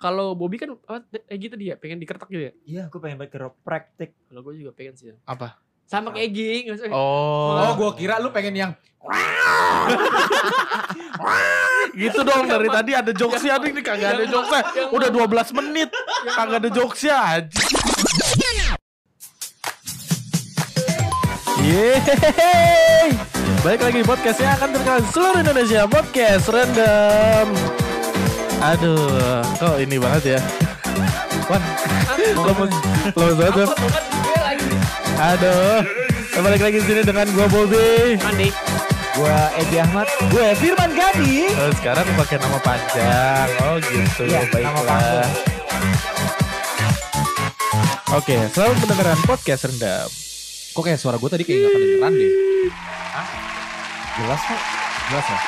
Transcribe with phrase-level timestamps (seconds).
[0.00, 2.52] Kalau Bobby kan apa eh gitu dia pengen dikertak gitu ya.
[2.64, 4.16] Iya, aku pengen banget praktik.
[4.32, 5.12] Kalau gue juga pengen sih.
[5.28, 5.60] Apa?
[5.84, 8.72] Sama kayak Egi, Oh, Oh, gua kira lu pengen yang
[11.96, 14.62] gitu dong dari tadi ada jokesnya nih ini kagak ada jokesnya.
[14.88, 15.90] Udah 12 menit
[16.32, 17.60] kagak ada jokesnya aja.
[21.60, 23.12] Yeay
[23.60, 27.46] Balik lagi di podcast yang akan terkenal seluruh Indonesia Podcast Random
[28.60, 30.40] Aduh Kok ini banget ya
[31.48, 31.62] Wan
[32.28, 32.72] Lemes
[33.16, 34.04] Lemes banget Wan.
[34.04, 34.70] Gue lagi.
[35.16, 35.80] Aduh
[36.40, 38.48] Balik lagi di sini dengan gua Bobby Mandi.
[39.12, 41.52] Gua Edi Ahmad, gue Firman Gadi.
[41.52, 43.48] Oh, sekarang pakai nama panjang.
[43.60, 44.24] Oh gitu.
[44.24, 45.28] Nama Baiklah.
[48.16, 50.08] Oke, selamat mendengarkan podcast rendam.
[50.70, 52.32] kok kayak suara gua tadi kayak gak kedengeran deh.
[54.16, 54.60] Jelas kok.
[55.12, 55.38] Jelas ya?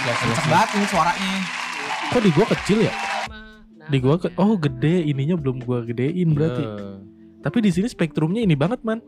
[0.00, 1.63] Jelas kenceng banget ini suaranya.
[2.06, 2.92] Kok di gua kecil ya?
[3.26, 4.28] Nama- Di gua ke.
[4.34, 5.04] Oh, gede.
[5.04, 6.62] Ininya belum gua gedein berarti.
[6.62, 6.96] Eh,
[7.40, 9.04] Tapi di sini spektrumnya ini banget, Man.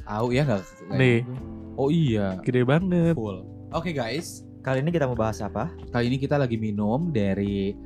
[0.00, 0.62] Tahu ya enggak?
[0.92, 1.26] Nih.
[1.74, 2.38] Oh iya.
[2.40, 3.14] Gede banget.
[3.14, 3.42] Full.
[3.70, 5.68] Oke guys, Kali ini kita mau bahas apa?
[5.90, 7.76] kali ini kita lagi minum dari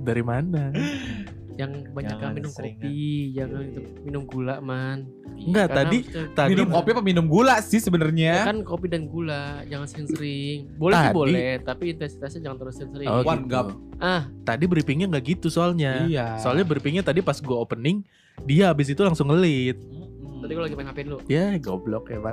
[0.00, 0.68] Dari mana?
[1.52, 3.00] Yang banyak Jangan minum sering, kopi,
[3.32, 4.98] jangan itu minum gula man.
[5.36, 8.34] Enggak, Karena tadi- Tadi minum kopi apa minum gula sih Ya sebenarnya?
[8.44, 10.58] kan kopi dan gula, jangan sering-sering.
[10.74, 13.06] Boleh sih Tadi- boleh, tapi intensitasnya jangan terus sering-sering.
[13.06, 13.50] Oh, One gitu.
[13.50, 13.66] gap.
[13.96, 16.04] Ah, Tadi briefingnya nggak gitu soalnya.
[16.04, 16.36] Iya.
[16.36, 18.04] Soalnya briefingnya tadi pas gua opening,
[18.42, 19.76] dia habis itu langsung ngelit.
[19.76, 20.40] Mm-mm.
[20.40, 22.32] tadi gue lagi main HP dulu, Ya, goblok emang.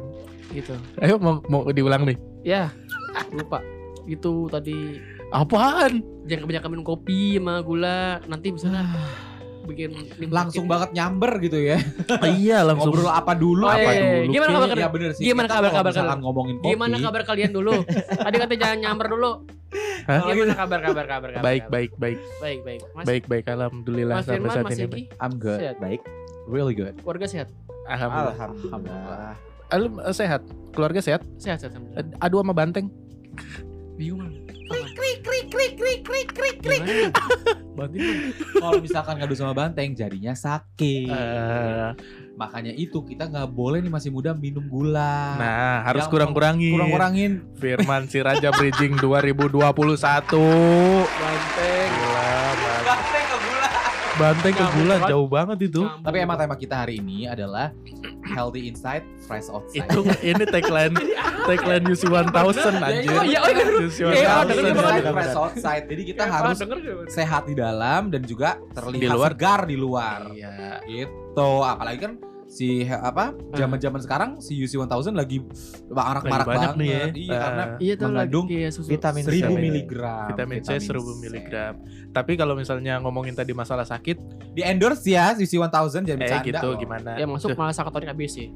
[0.50, 0.72] gitu.
[0.98, 2.16] Ayo mau, mau diulang nih.
[2.42, 2.72] Ya,
[3.30, 3.60] lupa.
[4.06, 4.96] Itu tadi
[5.28, 6.00] Apaan?
[6.28, 8.84] jangan kebanyakan minum kopi sama gula, nanti misalnya
[9.68, 11.80] bikin minum langsung banget nyamber gitu ya.
[12.28, 13.64] iya, langsung Ngobrol apa dulu?
[13.64, 14.16] Oh, apa iya, iya.
[14.24, 15.24] dulu, Gimana kabar Iya bener sih.
[15.28, 16.20] Gimana kabar- kabar kalian?
[16.24, 16.68] ngomongin kopi.
[16.72, 17.74] Gimana kabar kalian dulu?
[18.28, 19.32] Tadi katanya jangan nyamber dulu.
[20.08, 20.20] Hah?
[20.24, 21.44] Gimana kabar kabar kabar kabar?
[21.44, 22.20] Baik, baik, baik.
[22.40, 22.80] baik, baik.
[22.96, 23.46] Mas, Baik, baik.
[23.48, 24.84] Alhamdulillah Mas sampai Firman, saat Mas ini.
[24.88, 25.60] Egi, I'm good.
[25.60, 25.78] Sehat.
[25.80, 26.02] Baik.
[26.48, 26.96] Really good.
[27.04, 27.48] keluarga sehat?
[27.88, 28.36] Alhamdulillah.
[28.36, 29.36] Alhamdulillah.
[29.68, 30.42] Ah, Lu eh, sehat?
[30.72, 31.22] Keluarga sehat?
[31.36, 31.76] Sehat, sehat.
[31.76, 32.04] alhamdulillah.
[32.08, 32.88] Eh, Adu sama banteng?
[34.00, 34.47] Bingung.
[35.48, 36.82] Krik krik krik krik krik.
[37.74, 38.18] Bantuin man.
[38.54, 41.08] Kalau misalkan ngadu sama banteng jadinya sakit.
[41.08, 41.90] Eh,
[42.34, 45.34] Makanya itu kita nggak boleh nih masih muda minum gula.
[45.36, 46.74] nah, harus Yang kurang-kurangin.
[46.74, 47.32] kurang-kurangin.
[47.56, 49.66] Firman Siraja Bridging 2021.
[51.02, 51.90] Banteng.
[51.90, 52.27] Gila,
[54.18, 55.86] Banteng ke bulan jauh banget itu.
[55.86, 57.70] Tapi emang tema kita hari ini adalah
[58.34, 59.86] healthy inside, fresh outside.
[59.86, 60.98] Itu ini tagline
[61.46, 62.34] tagline UC 1000
[62.82, 63.14] anjir.
[63.14, 63.66] Oh, iya, oh, iya.
[63.78, 64.10] UC Iya, 1000.
[64.10, 65.14] denger, healthy denger, inside, denger.
[65.14, 65.84] fresh outside.
[65.86, 66.58] Jadi kita harus
[67.14, 70.34] sehat di dalam dan juga terlihat segar di luar.
[70.34, 70.82] Iya.
[70.90, 71.52] Gitu.
[71.62, 72.14] Apalagi kan
[72.48, 75.44] si he- apa zaman-zaman sekarang si UC 1000 lagi
[76.26, 76.76] marak-marak banget.
[76.76, 77.04] nih ya.
[77.12, 78.88] Iya, Eh, karena Iya tuh lagi mengandung kayak susu.
[78.88, 79.28] vitamin C.
[79.28, 80.28] 1000 Vitamin- miligram.
[80.32, 81.20] Vitamin C 1000 C.
[81.22, 81.74] miligram.
[82.10, 84.18] Tapi kalau misalnya ngomongin tadi masalah sakit,
[84.52, 86.48] Di endorse ya UC 1000 jangan eh bercanda.
[86.48, 86.78] gitu loh.
[86.78, 87.12] gimana?
[87.14, 88.50] Ya masuk malah sakatonik ABC.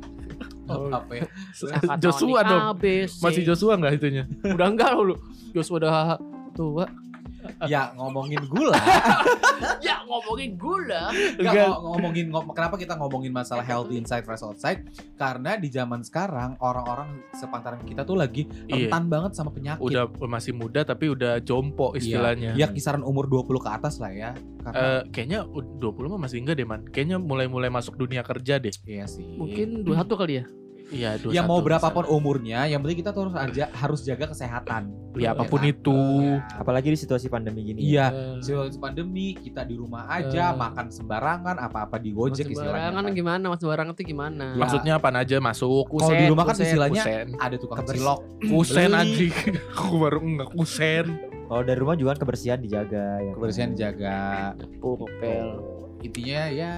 [0.66, 1.24] Oh, apa ya?
[2.02, 2.62] Joshua dong.
[2.74, 3.20] ABC.
[3.20, 4.24] Masih Joshua nggak itunya?
[4.42, 5.20] Udah enggak lu.
[5.52, 5.94] Joshua udah
[6.54, 6.88] tua.
[7.66, 8.78] Ya ngomongin gula.
[9.80, 11.10] Ya ngomongin gula.
[11.10, 11.68] Enggak Enggak.
[11.68, 14.86] ngo- ngomongin ngom- kenapa kita ngomongin masalah healthy inside fresh outside?
[15.16, 18.90] Karena di zaman sekarang orang-orang sepantaran kita tuh lagi Iya.
[18.90, 19.78] rentan banget sama penyakit.
[19.80, 22.54] Udah masih muda tapi udah jompo istilahnya.
[22.54, 24.34] Ya kisaran umur 20 ke atas lah ya.
[24.62, 26.82] Karena Eh, kayaknya u- 20 mah masih enggak deh man.
[26.88, 28.74] Kayaknya mulai-mulai masuk dunia kerja deh.
[28.84, 29.26] iya sih.
[29.32, 30.46] Mungkin 21 kali ya.
[30.92, 32.20] Iya, Ya 21 mau berapapun misalnya.
[32.20, 34.92] umurnya, yang penting kita tuh harus aja harus jaga kesehatan.
[35.14, 35.72] Ya apa pun kan?
[35.72, 36.00] itu.
[36.54, 37.80] Apalagi di situasi pandemi gini.
[37.82, 40.58] Iya, Eh, situasi pandemi kita di rumah aja, Eh.
[40.58, 42.92] makan sembarangan, apa-apa di Gojek Mas istilahnya.
[42.92, 43.14] sembarangan kan.
[43.14, 43.46] gimana?
[43.48, 44.46] Mas sembarangan itu gimana?
[44.50, 44.60] Ya.
[44.60, 45.86] Maksudnya apa aja masuk.
[45.90, 47.28] Kalau di rumah kan kuset, istilahnya Kusen.
[47.38, 49.32] ada tukang cilok, Kusen anjing.
[49.74, 51.06] Aku baru enggak kusen.
[51.46, 53.32] Kalau dari rumah juga kan kebersihan dijaga ya.
[53.34, 54.20] kebersihan dijaga.
[54.80, 55.48] Oh, ngepel.
[56.02, 56.74] Intinya ya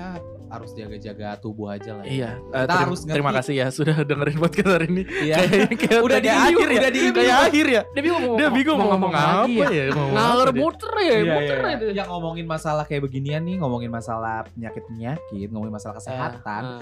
[0.54, 2.06] harus jaga-jaga tubuh aja lah.
[2.06, 2.14] ya.
[2.14, 2.30] Iya.
[2.38, 3.14] Kita Eh, terima, harus ngerti.
[3.18, 5.04] terima kasih ya sudah dengerin podcast hari ini.
[5.26, 5.36] Iya.
[5.74, 6.78] Kayak Udah di- akhir ya.
[6.78, 7.82] udah di- kayak akhir ya.
[7.90, 9.84] Dia bingung mau Dia bingung mau ngomong apa ya.
[9.90, 11.86] mau ngomong Ngalor muter ya, Iya, muter iya, itu.
[11.92, 16.64] Yang ngomongin masalah kayak beginian nih, ngomongin masalah penyakit-penyakit, ngomongin masalah kesehatan.
[16.78, 16.82] Ah,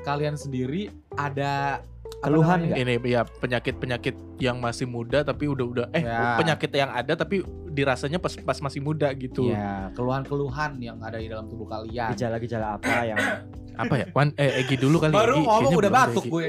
[0.00, 1.84] Kalian sendiri ada
[2.18, 2.58] Keluhan?
[2.68, 6.36] Ini ya penyakit-penyakit yang masih muda tapi udah-udah eh Ya.
[6.36, 9.48] penyakit yang ada tapi dirasanya pas pas masih muda gitu.
[9.48, 12.12] Iya, keluhan-keluhan yang ada di dalam tubuh kalian.
[12.12, 13.18] Gejala-gejala apa yang
[13.80, 14.06] Apa ya?
[14.12, 15.08] Wan eh Egi dulu kali.
[15.10, 15.46] Baru Egi.
[15.46, 16.30] ngomong udah batuk Egi.
[16.30, 16.46] gue.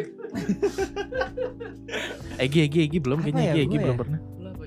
[2.43, 4.01] Egi Egi Egi belum Apa kayaknya ya, Egi Egi gue belum ya?
[4.01, 4.19] pernah.
[4.19, 4.63] apa?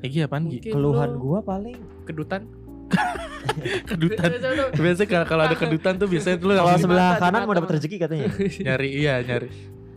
[0.00, 0.56] Egi apaan Gi?
[0.56, 2.42] Mungkin keluhan lu gua paling kedutan.
[3.88, 4.28] Kedutan.
[4.72, 8.28] Biasanya kalau- ada kedutan tuh biasanya tuh lu kalau sebelah kanan mau dapat rezeki katanya.
[8.62, 9.48] nyari iya nyari.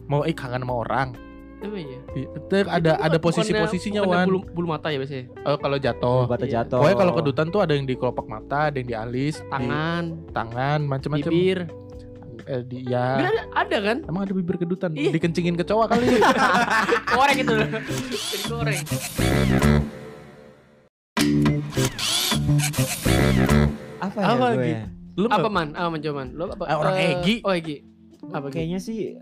[0.09, 1.13] Mau eh kangen sama orang.
[1.59, 1.99] Emang iya.
[2.17, 4.25] Itu ada ada posisi-posisinya Wan.
[4.25, 5.29] Bulu, bulu mata ya biasanya.
[5.45, 6.25] Oh, kalau jatuh.
[6.25, 6.65] bata iya.
[6.65, 6.81] jatuh.
[6.81, 10.03] Pokoknya kalau kedutan tuh ada yang di kelopak mata, ada yang di alis, di Tangan,
[10.33, 11.29] tangan, macam-macam.
[11.29, 11.59] bibir.
[12.49, 13.21] Eh, di, Bibir ya.
[13.21, 13.97] ada, ada kan?
[14.09, 14.97] Emang ada bibir kedutan?
[14.97, 15.13] Ih.
[15.13, 16.17] Dikencingin kecoa kali.
[17.13, 17.55] Korek itu.
[17.59, 18.79] Jadi korek.
[23.99, 24.73] apa ya Apa gue lagi?
[25.19, 25.67] Lu Apa man?
[25.75, 26.27] Apa man?
[26.33, 26.63] Lo apa?
[26.65, 27.35] Ah, orang Eh, Egi.
[27.45, 27.83] Oh Egi.
[28.31, 28.47] Apa?
[28.49, 29.19] Kayaknya sih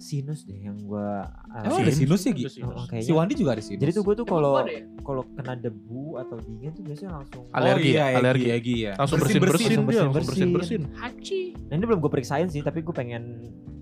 [0.00, 1.28] sinus deh yang gua
[1.60, 2.44] Emang ada sinus ya, Gi?
[2.48, 2.74] Ada sinus.
[2.80, 3.12] Oh, Si.
[3.12, 3.80] Wandi juga ada sinus.
[3.84, 4.80] Jadi tuh gue tuh kalau ya?
[5.04, 8.46] kalau kena debu atau dingin tuh biasanya langsung Alergi, oh, iya, alergi.
[8.48, 8.92] Egi, Egi ya.
[8.96, 9.52] Langsung Bersin-bersin.
[9.52, 10.80] bersin-bersin dia, langsung bersin-bersin.
[10.80, 10.82] bersin-bersin.
[10.96, 11.40] Haji.
[11.68, 13.22] Nah ini belum gue periksain sih, tapi gue pengen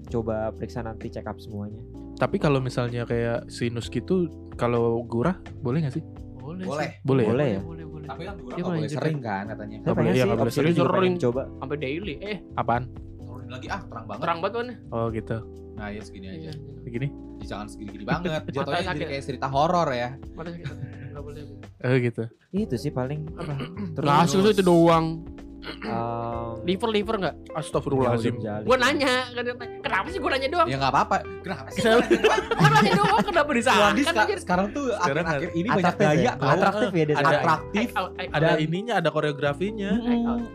[0.08, 1.78] coba periksa nanti check up semuanya.
[2.18, 4.26] Tapi kalau misalnya kayak sinus gitu,
[4.58, 6.04] kalau gurah boleh nggak sih?
[6.42, 6.64] Boleh.
[6.66, 6.88] Boleh.
[6.90, 6.98] sih.
[7.06, 7.30] Boleh ya?
[7.30, 7.60] Boleh ya?
[7.62, 8.06] Boleh, boleh.
[8.08, 9.76] Tapi kan gue Dia nggak boleh sering kan katanya.
[9.78, 10.74] Saya boleh, pengen iya, sih, nggak boleh sering.
[10.74, 11.14] Sering.
[11.20, 11.42] coba.
[11.60, 12.14] Sampai daily.
[12.24, 12.82] Eh, Apaan?
[13.20, 14.22] Turunin lagi ah terang banget.
[14.24, 14.74] terang banget mana?
[14.90, 15.36] Oh gitu.
[15.78, 16.50] Nah ya segini aja.
[16.50, 16.52] Iya.
[16.82, 17.08] Begini.
[17.40, 18.42] Jangan segini-gini banget.
[18.50, 20.18] Jatuhnya jadi kayak cerita horor ya.
[20.34, 20.66] Mata sakit.
[21.08, 21.42] Enggak boleh.
[21.78, 22.22] Oh gitu.
[22.50, 23.54] Itu sih paling Apa?
[23.94, 25.06] terus Nggak hasil tuh itu doang.
[25.84, 27.34] um, Liver liver enggak?
[27.52, 28.38] Astagfirullahaladzim.
[28.38, 28.62] jali.
[28.64, 30.66] nanya, kan- kenapa sih gua nanya doang?
[30.66, 31.16] Ya nggak apa-apa.
[31.42, 31.82] Kenapa sih?
[31.82, 34.34] Gua nanya doang, kenapa disalahkan aja?
[34.38, 36.32] sekarang tuh akhir-akhir ini banyak gaya ya?
[36.38, 37.16] Atraktif ya dia.
[37.18, 37.88] Ada- atraktif,
[38.30, 39.90] Ada ininya, ada koreografinya.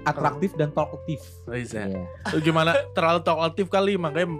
[0.03, 1.23] Atraktif dan talkative.
[1.45, 1.83] Oh, iya.
[1.83, 2.03] Iya.
[2.39, 4.39] Gimana terlalu talkative kali makanya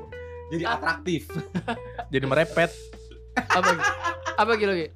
[0.51, 1.29] Jadi atraktif.
[2.13, 2.71] jadi merepet.
[3.33, 3.69] Apa?
[4.37, 4.87] Apa gitu lagi?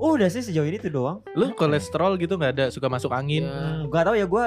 [0.00, 1.18] Oh, udah sih sejauh ini tuh doang.
[1.36, 3.44] Lu kolesterol gitu nggak ada suka masuk angin.
[3.44, 3.52] Ya.
[3.52, 4.44] Hmm, gak tau ya gue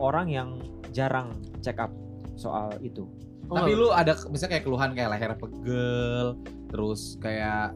[0.00, 0.48] orang yang
[0.90, 1.90] jarang check up
[2.38, 3.06] soal itu.
[3.46, 6.26] Oh, Tapi lu ada misalnya kayak keluhan kayak leher pegel,
[6.66, 7.70] terus kayak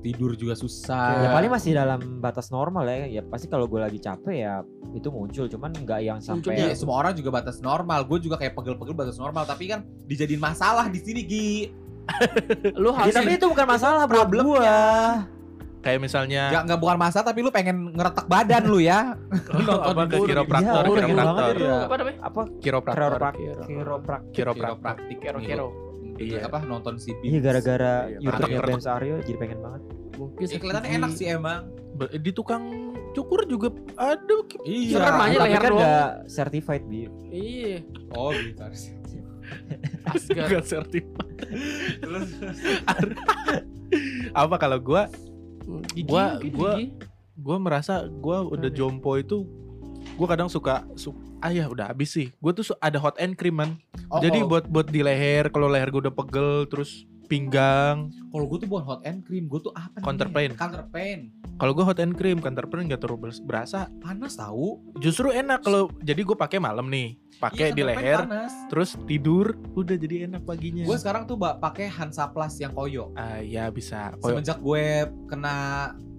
[0.00, 1.24] tidur juga susah.
[1.24, 3.20] ya paling masih dalam batas normal ya.
[3.20, 4.54] Ya pasti kalau gue lagi capek ya
[4.92, 5.46] itu muncul.
[5.46, 6.56] Cuman nggak yang sampai.
[6.56, 8.04] Iya, semua orang juga batas normal.
[8.06, 11.50] Gue juga kayak pegel-pegel batas normal, tapi kan dijadiin masalah di sini, Gi.
[12.78, 14.46] lu Ya, harus tapi itu bukan masalah buat problemnya.
[14.46, 14.78] gua.
[15.82, 19.14] Kayak misalnya Gak, nggak bukan masalah, tapi lu pengen ngeretak badan lu ya.
[19.14, 20.26] apa ke guru.
[20.26, 21.54] kiropraktor, Iya, kiropraktor,
[21.86, 22.18] apa namanya?
[22.22, 23.62] Apa kiropraktor, kiroprak Kiro.
[23.62, 24.20] kiroprak.
[24.34, 24.78] kiropraktor.
[24.82, 25.16] Kiropraktik.
[25.22, 25.66] Kero kero.
[26.18, 26.38] Iya.
[26.42, 28.60] Apa nonton si Iya gara-gara Iya, YouTube-nya.
[28.62, 29.82] Ben Aryo jadi pengen banget.
[30.16, 31.62] Mungkin Ya, kelihatannya enak sih emang.
[31.96, 32.64] Di tukang
[33.12, 35.00] cukur juga aduh Iya.
[35.00, 37.08] Aja Tapi leher kan nggak certified bi.
[37.26, 37.84] Iya.
[38.10, 38.92] Oh, gitu sih.
[40.04, 40.46] Asgar.
[40.48, 41.26] Gak sertifikat.
[44.32, 45.06] Apa kalau gua
[45.92, 46.94] Gigi, Gua- mungkin
[47.36, 49.42] gua- merasa gua udah jompo itu
[50.16, 52.32] gua kadang suka su ah ya udah habis sih.
[52.36, 53.76] Gua tuh ada hot and cream man.
[54.08, 58.06] Oh, Jadi kalau- buat buat di leher kalau leher gua udah pegel terus pinggang.
[58.30, 60.54] kalau gue tuh bukan hot and cream, gue tuh apa Counter pain.
[60.54, 61.34] Counter pain.
[61.56, 63.90] Kalau gua hot and cream counter pain nggak terlalu berasa.
[63.98, 64.78] Panas tahu.
[64.96, 68.52] Justru enak kalau jadi gua pakai malam nih, pakai Iya, di leher, Panas.
[68.68, 70.86] terus tidur, udah jadi enak paginya.
[70.86, 73.10] Gue sekarang tuh pakai Hansaplast yang koyo.
[73.12, 74.14] Ah ya bisa.
[74.16, 74.84] Koyo- Semenjak gue
[75.26, 75.56] kena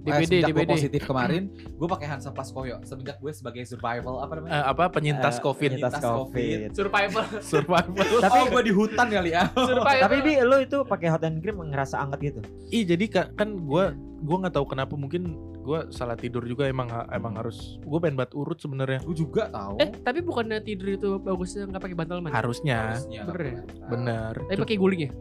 [0.10, 0.70] DBD, gue DBD.
[0.70, 2.80] positif kemarin, gue pakai Hansaplast koyo.
[2.82, 4.52] Semenjak gue sebagai survival apa namanya?
[4.54, 6.60] eh, apa penyintas Eh, covid penyintas Penyintas COVID.
[6.74, 7.24] Survival.
[7.52, 8.06] survival.
[8.18, 9.44] Tapi oh, gue di hutan kali ya.
[9.70, 10.02] Survival.
[10.02, 12.40] tapi bi lo itu pakai hot and cream ngerasa anget gitu.
[12.70, 16.88] Ih jadi ka- kan gua gua nggak tahu kenapa mungkin gua salah tidur juga emang
[17.10, 19.78] emang harus gua pengen buat urut sebenarnya gue juga tahu.
[19.78, 22.32] Eh, tapi bukannya tidur itu bagusnya nggak pakai bantal man?
[22.32, 23.62] harusnya Harusnya bener ya?
[23.86, 25.12] bener Tapi pakai guling ya?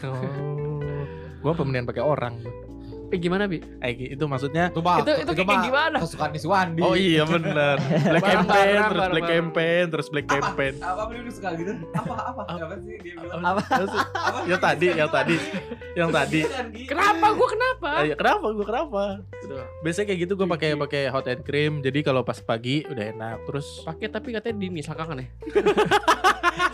[0.00, 0.22] oh
[1.42, 2.34] gua pemilihan pakai orang
[3.08, 3.64] Eh gimana, Bi?
[3.80, 5.96] eh itu maksudnya Itu mah, Itu itu kayak gimana?
[5.98, 6.80] kesukaan Wandi.
[6.80, 7.76] oh iya bener
[8.12, 11.72] black campaign terus black campaign terus black campaign Apa apa dia suka gitu?
[11.92, 12.42] Apa apa?
[12.48, 13.40] Apa sih dia bilang?
[13.44, 13.62] Apa?
[13.64, 14.38] Apa?
[14.44, 15.36] yang tadi yang tadi
[15.92, 16.40] yang tadi
[16.84, 17.26] Kenapa?
[17.32, 17.90] Gua kenapa?
[18.00, 19.02] Eh, kenapa gua kenapa
[19.44, 19.64] Udah.
[19.80, 23.36] biasanya kayak gitu gua pakai pakai hot and cream jadi kalau pas pagi udah enak
[23.44, 25.26] terus Pakai tapi katanya dingin selangkangan ya.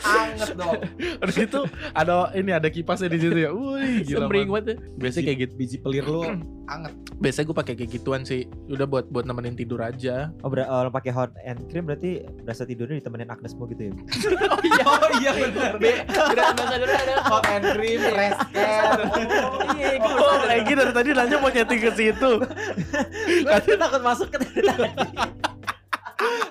[0.05, 0.81] Anget dong.
[0.97, 1.61] Terus itu
[1.93, 3.51] ada ini ada kipasnya di situ ya.
[3.53, 4.27] Wih, gila.
[4.27, 4.77] Sembring banget ya.
[4.97, 5.53] Biasanya kayak gitu.
[5.55, 6.24] Biji pelir lu
[6.69, 6.93] anget.
[7.21, 8.49] Biasanya gue pakai kayak gituan sih.
[8.73, 10.33] Udah buat buat nemenin tidur aja.
[10.41, 13.93] Oh, ber oh, pakai hot and cream berarti berasa tidurnya ditemenin Agnes Mo gitu ya.
[14.55, 15.73] Oh iya, oh iya benar.
[16.09, 17.15] Kira ada.
[17.29, 19.01] Hot and cream, rest care.
[19.77, 20.55] Iya, gua baru Oh.
[20.55, 22.33] Egi dari tadi nanya mau nyeting ke situ.
[23.45, 24.39] Gue takut masuk ke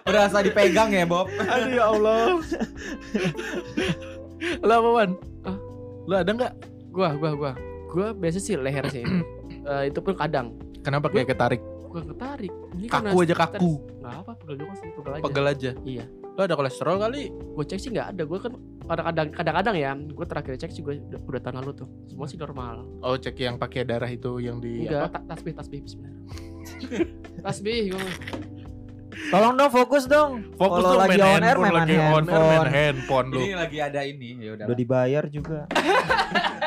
[0.03, 1.31] Berasa dipegang ya, Bob.
[1.39, 2.43] Aduh ya Allah.
[4.61, 5.09] Lo apa, Wan?
[5.47, 5.57] Ah.
[6.03, 6.53] Lo ada nggak?
[6.91, 7.51] Gua, gua, gua.
[7.89, 9.05] Gua biasa sih leher sih.
[9.63, 11.61] Eh, itu pun kadang Kenapa kayak ketarik?
[11.87, 12.49] gua ketarik.
[12.73, 13.77] Ini Kaku aja kaku.
[14.01, 15.23] Enggak apa, pegel juga sih, pegel aja.
[15.23, 15.71] Pegel aja.
[15.85, 16.05] Iya.
[16.33, 17.29] Lo ada kolesterol kali?
[17.29, 18.23] Gue cek sih nggak ada.
[18.25, 18.53] Gue kan
[18.83, 19.91] kadang-kadang kadang-kadang ya.
[19.93, 21.87] Gue terakhir cek juga udah, udah tahun lalu tuh.
[22.09, 22.81] Semua sih normal.
[23.05, 25.21] Oh, cek yang pakai darah itu yang di Enggak, apa?
[25.21, 26.13] ta- tasbih, tasbih bismillah.
[27.45, 28.01] tasbih gua.
[29.29, 30.31] Tolong dong fokus dong.
[30.53, 32.67] Fokus Kalau tuh lagi main on air handphone, main lagi on air main handphone.
[32.69, 33.39] handphone lu.
[33.39, 34.65] Ini lagi ada ini, ya udah.
[34.65, 35.59] Udah dibayar juga.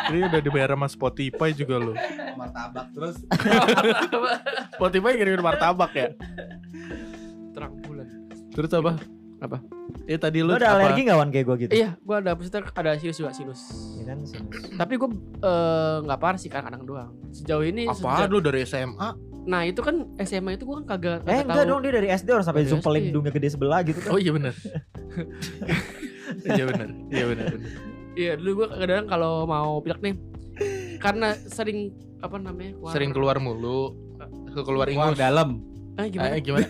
[0.07, 1.93] Ini udah dibayar sama Spotify juga lu.
[2.37, 3.17] martabak terus
[4.75, 6.09] Spotify kirim martabak ya.
[7.51, 8.07] Terang bulan.
[8.53, 8.93] Terus apa?
[9.37, 9.59] Apa?
[10.07, 10.81] Eh tadi Lu lu ada apa?
[10.81, 11.73] alergi gak Wan kayak gue gitu?
[11.75, 13.61] Iya, gua ada maksudnya ada sinus juga sinus.
[13.93, 14.55] Iya kan sinus.
[14.73, 15.09] Tapi gue
[15.43, 17.11] eh, nggak parah sih kadang-kadang doang.
[17.31, 19.09] Sejauh ini Apa sejak- lu dari SMA?
[19.47, 21.71] Nah itu kan SMA itu gue kan kagak, Eh kagak enggak tahu.
[21.71, 23.09] dong dia dari SD orang sampai Dari zumpelin SD.
[23.09, 24.11] hidungnya gede sebelah gitu kan.
[24.11, 24.55] Oh iya benar.
[26.45, 26.89] Iya benar.
[27.09, 27.47] Iya benar.
[27.49, 27.71] benar.
[28.13, 30.15] Iya dulu gue kadang kalau mau pilek nih
[30.99, 33.95] karena sering apa namanya keluar, Sering keluar mulu.
[34.49, 35.21] Ke keluar keluar ingus.
[35.21, 35.49] dalam
[35.95, 36.33] Eh, gimana?
[36.33, 36.67] Eh, gimana?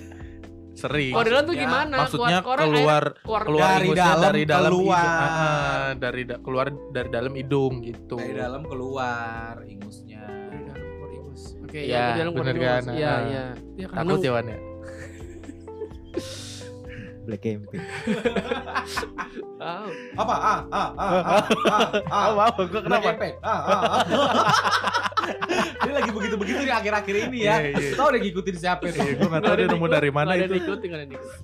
[0.77, 1.09] Sering.
[1.09, 1.95] Keluar dalam tuh Maksudnya- gimana?
[1.97, 5.01] Maksudnya keluar, keluar, keluar keluar, keluar Dari ingusnya dalam dari dalam keluar.
[5.01, 5.17] hidung.
[5.17, 8.17] Ah, ah, dari da- keluar dari dalam hidung gitu.
[8.19, 10.23] dari dalam keluar ingusnya
[11.37, 11.55] Dari dalam keluar ingus.
[11.61, 12.83] Oke, Iya, ya, dari dalam bener kan?
[12.89, 13.21] Iya, Ah.
[13.23, 13.45] iya.
[13.75, 14.59] Iya, karena Takut ya Wan ya?
[17.27, 17.83] Black camping.
[19.57, 19.89] Tahu.
[20.15, 23.07] apa ah ah ah ah ah ah Ah, gua Black kenapa?
[23.11, 23.35] campaign.
[23.43, 24.03] ah ah ah
[25.83, 27.91] dia lagi begitu begitu di akhir-akhir ini ya Iya, iya.
[27.95, 30.47] tau udah ngikutin siapa Iya, itu gue gak tau dia nemu dari mana Nggak ada
[30.47, 30.55] itu.
[30.55, 31.41] yang ikutin, nggak ada yang ikutin.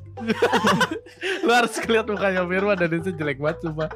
[1.45, 3.91] Lu harus lihat mukanya Firman dan itu jelek banget sumpah.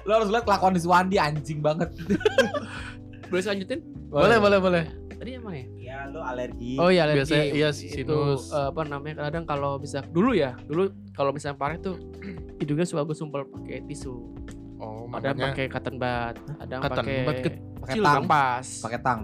[0.00, 1.88] lo harus lihat kelakuan di Suwandi anjing banget
[3.28, 3.80] Boleh saya lanjutin?
[4.08, 4.84] Boleh, boleh, boleh.
[5.18, 5.66] Tadi yang mana ya?
[5.74, 6.72] Iya lu alergi.
[6.78, 7.18] Oh iya, alergi.
[7.26, 8.54] Biasanya iya, itu sinus.
[8.54, 9.14] eh, apa namanya?
[9.26, 11.98] Kadang kalau bisa dulu ya, dulu kalau misalnya parah tuh
[12.62, 14.14] hidungnya suka gue sumpel pakai tisu.
[14.78, 17.42] Oh, Ada makanya pakai cotton bud, ada pakai pakai
[17.82, 18.66] kecil tang kapas.
[18.78, 19.20] pakai tang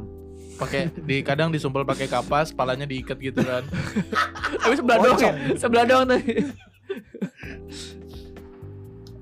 [0.54, 3.62] pakai di kadang disumpel pakai kapas, palanya diikat gitu kan.
[4.66, 5.34] Tapi sebelah doang, Bocor.
[5.54, 6.26] sebelah doang tadi.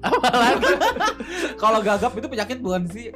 [1.63, 3.11] kalau gagap itu penyakit bukan sih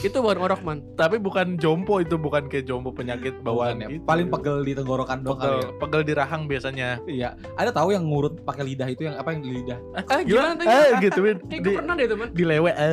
[0.00, 0.78] itu bukan orok man.
[0.94, 3.88] Tapi bukan jompo itu, bukan kayak jompo penyakit bawaan Bukan ya.
[3.92, 4.04] gitu.
[4.04, 6.88] paling pegel di tenggorokan doang pegel, ya pegel di rahang biasanya.
[7.06, 10.52] iya ada tahu yang ngurut pakai lidah itu yang apa yang di lidah Eh gimana
[10.54, 10.66] tadi?
[10.68, 11.18] Eh gitu.
[11.46, 12.28] Kayak Di, pernah deh teman.
[12.32, 12.92] dilewe eh,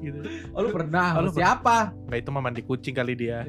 [0.00, 0.18] gitu.
[0.50, 3.44] oh lu pernah Oh, lu siapa Nggak itu mah mandi kucing kali dia.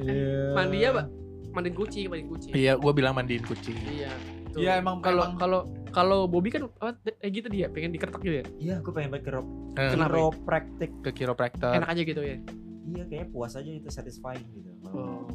[0.52, 1.06] Mandi ya, Pak.
[1.52, 2.52] Mandiin kucing, mandiin kucing.
[2.52, 3.76] Iya, gua bilang mandiin kucing.
[3.84, 4.08] Iya.
[4.52, 4.60] Tuh.
[4.60, 8.44] Iya, emang- kalau kalau kalau Bobby kan apa eh gitu dia pengen dikeretak gitu ya.
[8.58, 10.12] Iya gue pengen banget ke ro- Eh, Kenapa?
[10.12, 10.90] chiropractic.
[11.00, 11.72] ke kiropraktor.
[11.74, 12.36] Enak aja gitu ya.
[12.82, 14.70] Iya kayaknya puas aja itu satisfying gitu.
[14.88, 15.26] Oh.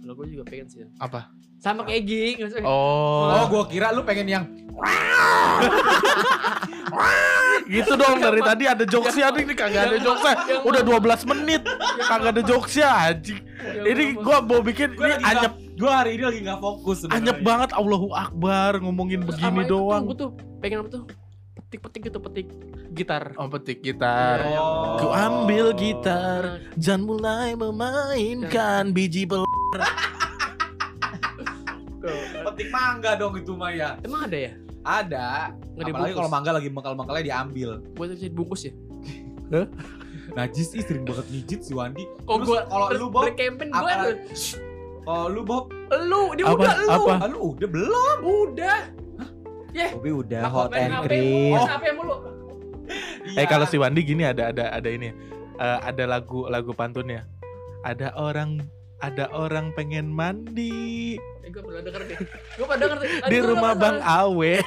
[0.00, 0.84] Kalau gue juga pengen sih.
[0.96, 1.32] Apa?
[1.56, 2.04] Sama kayak
[2.38, 2.62] maksudnya.
[2.62, 4.44] Oh, oh gua kira lu pengen yang
[7.66, 10.34] gitu dong dari tadi ada jokesnya nih nih kagak ada jokesnya.
[10.62, 11.62] Udah 12 menit
[11.98, 13.40] kagak ada jokesnya anjing.
[13.82, 17.20] Ini gua mau bikin ini anyep gua hari ini lagi nggak fokus sebenarnya.
[17.22, 20.02] anyep banget Allahu Akbar ngomongin Terus begini itu doang.
[20.08, 20.30] Gue tuh
[20.64, 21.02] pengen apa tuh?
[21.56, 22.46] Petik-petik gitu, petik
[22.94, 23.34] gitar.
[23.36, 24.38] Oh petik gitar.
[24.56, 24.96] Oh.
[25.02, 29.44] Ku ambil gitar dan mulai memainkan biji pel.
[32.46, 34.52] petik mangga dong itu mah ya Emang ada ya?
[34.86, 38.72] ada Nggak apalagi kalau mangga lagi mengkal-mengkalnya diambil Buat bisa dibungkus ya?
[40.38, 44.14] najis ih sering banget mijit si Wandi Kok gua kalau lu, Black campaign gua.
[45.06, 46.58] Kalau lu Bob Lu, dia Apa?
[46.58, 46.88] udah lu.
[46.90, 47.12] Apa?
[47.16, 48.80] ah, lu udah belum Udah.
[49.92, 51.52] Bobby udah hot and cream.
[51.52, 52.14] mulu, HP mulu.
[53.26, 53.42] Iya.
[53.42, 55.10] Eh kalau si Wandi gini ada ada ada ini.
[55.56, 57.26] Eh, ada lagu lagu pantunnya.
[57.82, 58.62] Ada orang
[58.98, 62.18] ada orang pengen mandi Eh, gua pernah denger deh.
[62.54, 63.10] Gua pernah denger deh.
[63.26, 63.72] Di rumah.
[63.74, 64.62] Bang Awe.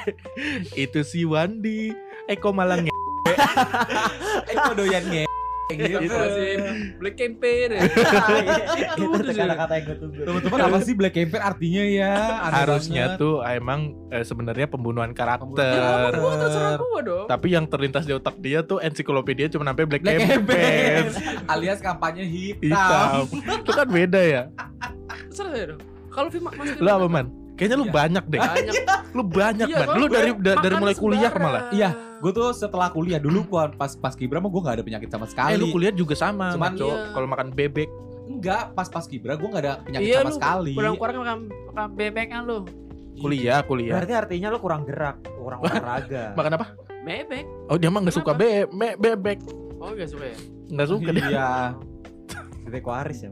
[0.76, 1.96] Itu si Wandi.
[2.28, 2.92] Eh kok malah nge
[4.46, 5.24] eh kok doyan nge
[5.70, 6.52] gitu Itu sih
[6.98, 7.82] Black campaign ya.
[8.96, 10.22] Itu kata-kata yang gue tunggu.
[10.22, 13.22] teman-teman apa sih black campaign artinya ya Aneh harusnya banget.
[13.22, 16.12] tuh emang eh, sebenarnya pembunuhan Ya karakter.
[16.12, 17.26] terserah gua dong.
[17.28, 21.04] Tapi yang terlintas di otak dia tuh ensiklopedia cuma sampai Black, black Campaign.
[21.54, 23.62] alias kampanye hitam, Hitam.
[23.62, 24.44] Itu kan beda ya.
[25.40, 25.82] Ya dong.
[26.10, 27.26] Kalau film Mas Lu apa man?
[27.60, 27.94] Kayaknya lu Iya.
[27.94, 28.40] banyak deh.
[28.40, 28.74] Banyak.
[29.10, 31.44] Lu banyak Iya, soalnya Lu dari da- dari mulai kuliah sembarang.
[31.44, 31.62] malah.
[31.70, 35.10] Iya, gue tuh setelah kuliah dulu gua pas pas kibra mah gue gak ada penyakit
[35.10, 36.88] sama sekali Eh lu kuliah juga sama, Cuman Maco.
[36.88, 37.12] iya.
[37.12, 37.90] Kalau makan bebek.
[38.30, 41.90] enggak pas pas kibra gue gak ada penyakit Iya sama lu sekali kurang-kurang makan makan
[41.92, 42.58] bebek kan lu.
[43.18, 43.96] Kuliah, kuliah.
[43.96, 46.32] Berarti artinya lo kurang gerak, kurang olahraga.
[46.40, 46.66] Makan apa?
[47.02, 47.44] Bebek.
[47.68, 49.44] Oh dia mah nggak suka be me- bebek.
[49.76, 50.38] Oh enggak suka ya?
[50.70, 51.26] Nggak suka dia.
[51.26, 51.50] iya
[52.70, 53.30] Bebek waris ya.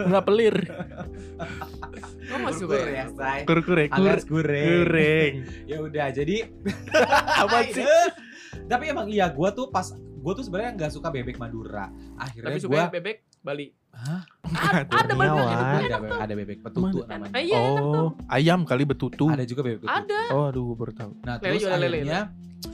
[0.00, 0.56] Nggak pelir.
[2.28, 3.04] Kamu nggak suka ya?
[3.10, 3.42] say.
[3.42, 5.32] Kur- goreng Goreng.
[5.64, 6.36] ya udah jadi
[7.42, 7.82] Apa sih?
[8.70, 12.58] tapi emang iya gue tuh pas gue tuh sebenarnya nggak suka bebek Madura akhirnya Tapi
[12.58, 13.66] gue suka bebek Bali.
[13.92, 14.22] Hah?
[14.90, 15.32] Ada banget.
[15.32, 15.46] Kurniawan.
[15.48, 17.94] ada bebek, ada bebek petutu namanya Ah, iya, enak tuh.
[17.96, 19.24] Oh, ayam kali betutu.
[19.26, 20.20] ada juga bebek petutu Ada.
[20.30, 21.12] Oh, aduh, gue baru tahu.
[21.22, 22.20] nah Lele terus lele, akhirnya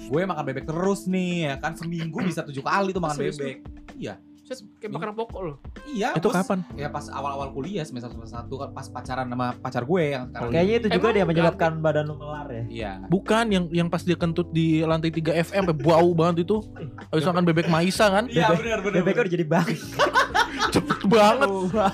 [0.02, 3.59] gue makan bebek terus nih ya kan seminggu bisa tujuh kali tuh makan Serius bebek
[3.95, 4.14] iya
[4.52, 5.56] Buset, kayak makanan pokok loh.
[5.85, 6.59] Iya, Itu gua s- kapan?
[6.75, 10.50] Ya pas awal-awal kuliah semester semester satu kan pas pacaran sama pacar gue yang sekarang.
[10.50, 12.62] Kayaknya itu juga Emang dia menyebabkan badan lu melar ya.
[12.68, 12.92] Iya.
[13.06, 16.61] Bukan yang yang pas dia kentut di lantai 3 FM sampai bau banget itu.
[17.09, 18.25] Habis makan bebek Maisa kan?
[18.26, 18.97] Iya benar benar.
[19.00, 19.68] Bebeknya udah jadi bang.
[20.73, 21.49] Cepet banget.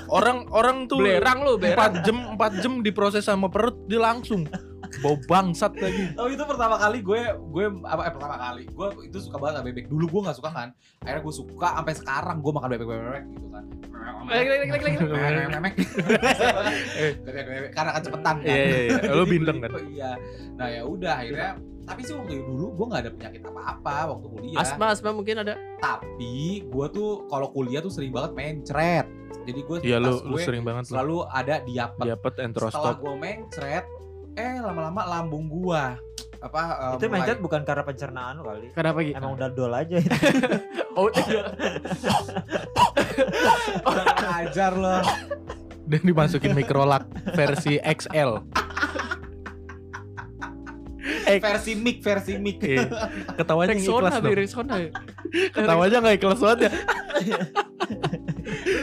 [0.07, 1.95] Orang orang tuh Belerang lu, belerang.
[1.95, 4.47] 4 jam 4 jam diproses sama perut dia langsung
[4.99, 6.11] bau bangsat lagi.
[6.21, 7.21] Oh itu pertama kali gue
[7.53, 9.85] gue apa eh, pertama kali gue itu suka banget sama bebek.
[9.87, 10.69] Dulu gue nggak suka kan.
[11.01, 13.63] Akhirnya gue suka sampai sekarang gue makan bebek bebek gitu kan.
[14.29, 14.97] Lagi, lagi, lagi, lagi.
[14.99, 15.73] Bebek
[17.25, 18.47] bebek bebek karena kecepatan kan.
[18.47, 19.11] Iya iya iya.
[19.13, 19.69] Lu bintang kan?
[19.89, 20.11] Iya.
[20.59, 21.49] Nah ya udah akhirnya
[21.89, 24.61] tapi sih waktu dulu gue nggak ada penyakit apa-apa waktu kuliah.
[24.61, 25.57] Asma, asma mungkin ada.
[25.81, 29.07] Tapi gue tuh kalau kuliah tuh sering banget mencret.
[29.49, 30.89] Jadi gue Iya lu tas lu gue sering banget lu.
[30.93, 32.05] selalu ada diapet.
[32.05, 32.95] Diapet Setelah enterostop.
[33.01, 33.85] gue mencret,
[34.39, 35.99] eh lama-lama lambung gua
[36.39, 38.67] apa eh, Itu mulai- mencet bukan karena pencernaan kali.
[38.71, 39.15] Kenapa gitu?
[39.19, 40.09] Emang udah dol aja itu.
[40.99, 41.47] Oh, iya.
[44.43, 44.99] Ajar loh.
[45.87, 48.43] Dan dimasukin microlak versi XL.
[51.23, 52.59] Eh, versi mic, versi mic.
[52.59, 52.83] iya.
[53.31, 54.33] Ketawanya ikhlas dong.
[54.35, 54.75] Rexona.
[55.55, 56.71] Ketawanya nggak ikhlas banget ya.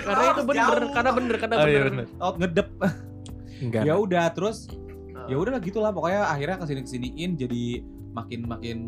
[0.06, 2.06] Karena itu bener, karena bener, karena Oh iya bener.
[2.16, 2.68] Out ngedep.
[3.60, 3.82] Enggak.
[3.84, 4.72] Ya udah terus
[5.26, 7.62] ya udahlah gitulah pokoknya akhirnya ke sini kesiniin jadi
[8.10, 8.78] makin makin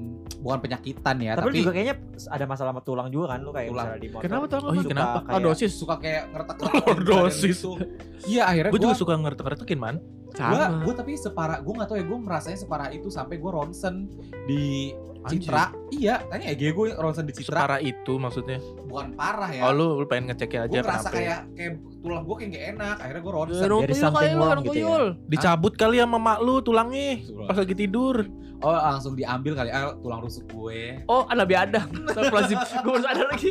[0.41, 3.69] bukan penyakitan ya Tapi, tapi, juga kayaknya ada masalah sama tulang juga kan lu kayak
[3.69, 3.87] Tulang.
[3.87, 4.23] misalnya di motor.
[4.25, 4.57] Kenapa tuh?
[4.59, 5.19] Oh iya, Suka kenapa?
[5.19, 5.73] kayak- Lordosis.
[5.77, 7.59] suka kayak ngeretak Lordosis.
[8.33, 9.97] iya akhirnya Gue gua juga suka ngertek-ngertekin man.
[10.29, 10.81] gua, Sama.
[10.81, 14.09] gua tapi separah gua nggak tahu ya gua merasanya separah itu sampai gua ronsen
[14.47, 14.93] di.
[15.21, 18.63] Citra iya tanya EG gue ronsen di Citra Separah itu maksudnya.
[18.85, 21.11] bukan parah ya Oh lu, lu pengen ngecek gue aja ngerasa kenapa.
[21.11, 21.19] ya?
[21.19, 24.29] kayak kayak tulang gue kayak gak enak akhirnya gue ronsen Orang Jadi tuyul something kali
[24.29, 24.99] lu, wrong orang gitu ya.
[25.29, 27.09] Dicabut kali sama mak lu tulangnya
[27.45, 28.17] pas lagi tidur.
[28.59, 31.87] oh langsung diambil kali ah tulang rusuk gue Oh, Adam.
[32.11, 32.59] Astagfirullahaladzim.
[32.83, 33.49] Gue lagi.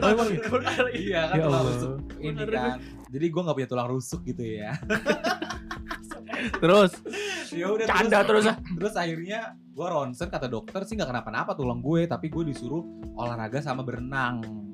[0.00, 0.12] Oh?
[0.16, 0.98] Gue baru sadar lagi.
[0.98, 4.72] iya kan Ya tulang rusuk ini kan jadi gue nggak punya tulang rusuk gitu ya
[6.46, 6.92] Terus
[7.54, 8.56] ya udah Canda terus ah.
[8.58, 12.82] terus akhirnya gue ronsen kata dokter sih nggak kenapa-napa tulang gue tapi gue disuruh
[13.14, 14.66] olahraga sama berenang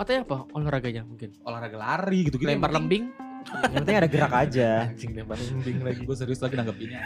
[0.00, 0.38] Katanya apa?
[0.56, 1.34] Olahraganya mungkin.
[1.44, 3.10] olahraga lari gitu gitu Lempar lembing.
[3.40, 4.68] Yang penting ada gerak aja.
[4.88, 6.00] anjing lempar lembing lagi.
[6.04, 7.00] gue serius lagi nanggepinnya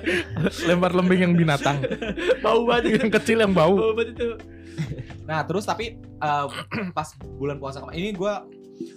[0.68, 1.78] lempar lembing yang binatang.
[2.42, 2.98] Bau banget.
[3.02, 3.74] yang kecil yang bau.
[3.74, 4.30] Bau banget itu.
[5.26, 6.46] nah terus tapi eh,
[6.96, 8.32] pas bulan puasa kemarin ini gue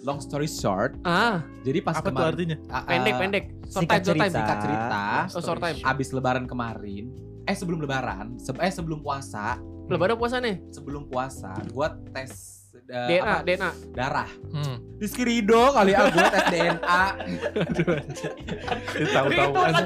[0.02, 2.58] long story short Ah, jadi pas Apa tuh kemarin artinya?
[2.66, 3.46] ah, ah, pendek pendek.
[3.66, 4.24] Short Singkat time, short time.
[4.24, 4.38] cerita.
[4.38, 5.78] singkat cerita Oh, short time.
[5.84, 7.04] abis lebaran kemarin
[7.44, 10.64] eh sebelum lebaran se- eh sebelum puasa Lebaran puasa nih.
[10.70, 12.63] sebelum puasa gua tes
[12.94, 13.70] eh, DNA, apa, DNA.
[13.92, 14.78] darah Hmm.
[14.96, 17.02] Rizky Rido kali ah tes DNA
[17.60, 17.98] Aduh.
[18.94, 19.82] Itu tahu-tahu aja.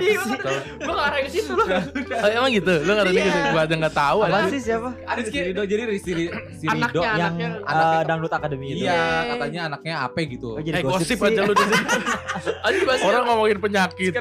[0.78, 1.66] Gue arah ke situ loh.
[2.18, 2.74] Oh, emang gitu?
[2.78, 3.26] Lu ngerti Iya.
[3.26, 3.40] gitu?
[3.50, 4.50] Gua aja enggak tahu Apa aja.
[4.50, 4.90] sih siapa?
[5.00, 7.48] ada Rizky Rido jadi Rizky Ri- si Rido Anaknya, Yang anaknya.
[7.64, 8.84] Anaknya- dangdut akademi itu.
[8.84, 11.24] iya katanya anaknya apa gitu Oh, Eh gosip sih.
[11.24, 11.86] aja lu di sini.
[13.08, 14.12] Orang ngomongin penyakit.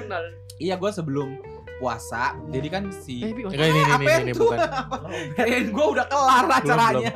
[0.57, 1.35] iya gua sebelum
[1.77, 4.41] puasa jadi kan Eh, si Enggak ini ini apa ini, ini itu?
[4.43, 4.59] bukan.
[5.47, 7.13] Eh, gua udah kelar acaranya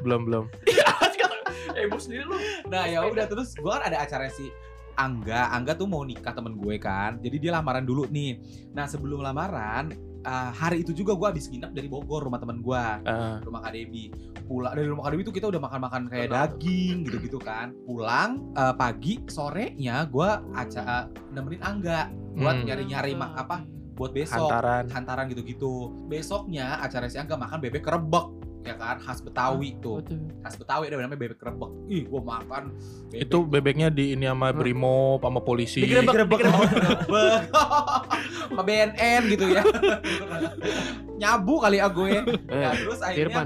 [0.00, 0.44] Belum belum.
[1.72, 2.36] Eh, bos sendiri lu.
[2.66, 4.48] Nah ya udah terus gue kan ada acara si
[4.94, 8.40] Angga, Angga tuh mau nikah temen gue kan, jadi dia lamaran dulu nih.
[8.72, 9.92] Nah sebelum lamaran
[10.22, 13.76] eh, hari itu juga gue habis nginep dari Bogor rumah temen gue, Ah, rumah Kak
[13.76, 14.08] Debi.
[14.42, 16.38] Pulang dari rumah Kak Debi tuh kita udah makan-makan kayak Kenal.
[16.48, 17.76] daging gitu-gitu kan.
[17.84, 20.96] Pulang eh, pagi sorenya gue acara
[21.28, 22.64] nemenin Angga buat Hmm.
[22.64, 24.84] nyari-nyari apa buat besok hantaran.
[24.92, 25.90] hantaran gitu-gitu.
[26.06, 28.26] Besoknya acara si Angga makan bebek kerebek
[28.66, 30.02] ya kan khas Betawi tuh
[30.42, 32.74] khas Betawi ada namanya bebek kerebek ih gue makan
[33.14, 35.86] bebek Itu bebeknya di ini sama Brimo sama polisi.
[35.86, 36.40] Digerebek, digerebek.
[37.06, 37.40] Bek.
[38.50, 39.62] sama BNN gitu ya
[41.16, 42.10] nyabu kali ya gue
[42.50, 43.42] nah, Eh, terus akhirnya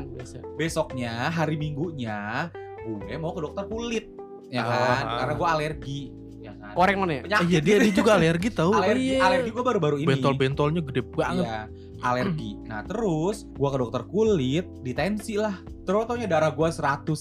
[0.57, 2.49] besoknya hari minggunya
[2.81, 4.09] gue mau ke dokter kulit
[4.49, 5.17] ya Oh, kan ah.
[5.23, 6.01] karena gue alergi
[6.75, 7.23] Koreng mana ya?
[7.27, 8.73] Penyakit Iya dia dia juga alergi tahu.
[8.77, 9.21] alergi iya.
[9.25, 11.45] alergi gue baru-baru ini Bentol-bentolnya gede banget.
[11.47, 11.59] Iya,
[12.01, 12.51] alergi.
[12.67, 15.61] Nah, terus gua ke dokter kulit, ditensi lah.
[15.85, 17.21] Terus taunya darah gua 150.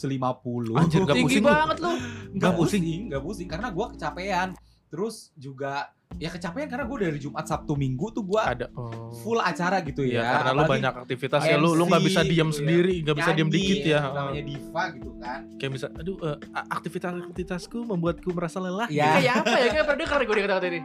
[0.78, 1.50] Anjir, Tinggi pusing lu?
[1.52, 1.92] banget lu.
[2.38, 2.82] Nggak pusing?
[2.84, 4.50] pusing, nggak pusing karena gua kecapean.
[4.90, 8.74] Terus juga ya kecapean karena gua dari Jumat Sabtu Minggu tuh gua Ada.
[8.74, 9.14] Oh.
[9.16, 10.30] full acara gitu Iya, ya.
[10.34, 12.58] karena lu Apalagi banyak aktivitas ya lu lu nggak MC bisa diam gitu ya.
[12.58, 14.00] sendiri, nggak bisa diam dikit ya.
[14.02, 15.40] Namanya diva gitu kan.
[15.56, 18.88] Kayak bisa aduh eh, aktivitas-aktivitasku membuatku merasa lelah.
[18.90, 19.06] Iya.
[19.14, 19.68] Kayak apa ya?
[19.70, 20.80] Kayak pernah dengar gue dia kata-kata ini.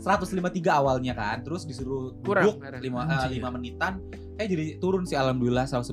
[0.00, 1.36] 153 awalnya kan.
[1.42, 2.80] Terus disuruh Kurang, duduk akhirnya.
[2.82, 3.42] 5 Anjir.
[3.52, 3.92] menitan.
[4.32, 5.92] Eh jadi turun sih alhamdulillah 150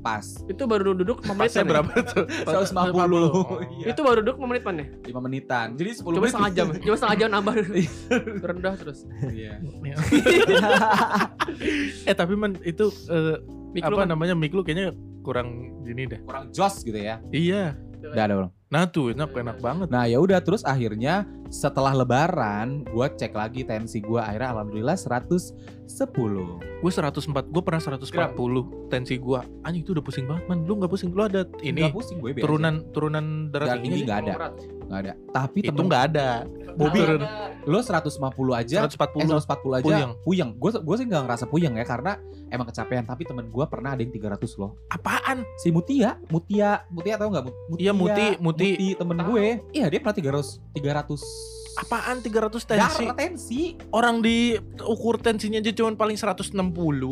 [0.00, 0.22] pas.
[0.46, 1.68] Itu baru duduk 5 menit Pasnya ya?
[1.68, 2.24] berapa tuh?
[2.46, 3.18] 150.
[3.34, 3.60] Oh.
[3.76, 3.86] Iya.
[3.92, 4.86] Itu baru duduk 5 menit ya?
[5.10, 5.66] 5 menitan.
[5.74, 6.30] Jadi 10 Coba menit.
[6.32, 6.66] setengah jam.
[6.72, 7.54] Coba setengah jam nambah.
[8.48, 9.08] Rendah terus.
[9.26, 9.58] Iya.
[12.08, 13.38] eh tapi man itu eh,
[13.74, 14.94] Mik apa lu kan namanya mic lu kayaknya
[15.26, 16.20] kurang gini deh.
[16.22, 17.18] Kurang jos gitu ya.
[17.34, 17.74] Iya.
[18.04, 18.50] Udah ada belum?
[18.70, 19.88] Nah tuh enak enak banget.
[19.90, 24.98] Nah ya udah terus akhirnya setelah lebaran gue cek lagi tensi gue akhirnya alhamdulillah
[25.86, 28.04] 110 Gue 104, gue pernah 140
[28.88, 29.40] tensi gue.
[29.62, 30.62] Anjing itu udah pusing banget man.
[30.62, 31.08] Lu nggak pusing?
[31.08, 32.44] Lu ada ini Nggak pusing gue biasa.
[32.44, 34.34] turunan turunan darah tinggi nggak ada
[34.84, 36.28] nggak ada tapi Itu temen nggak ada.
[36.74, 37.00] Bobby.
[37.00, 37.22] Turun.
[37.64, 38.20] lo 150
[38.52, 39.16] aja 140.
[39.16, 39.40] eh 140
[39.72, 40.10] aja Puyeng.
[40.20, 43.96] puyeng gue gue sih nggak ngerasa puyeng ya karena emang kecapean tapi temen gue pernah
[43.96, 45.46] ada yang 300 loh Apaan?
[45.56, 48.68] si Mutia Mutia Mutia tau nggak Mut- Mutia Iya, Muti, Muti.
[48.92, 49.28] temen Tahu.
[49.30, 53.02] gue iya dia pernah 300 300 Apaan 300 tensi?
[53.02, 53.60] darah tensi
[53.90, 56.54] Orang di ukur tensinya aja cuma paling 160.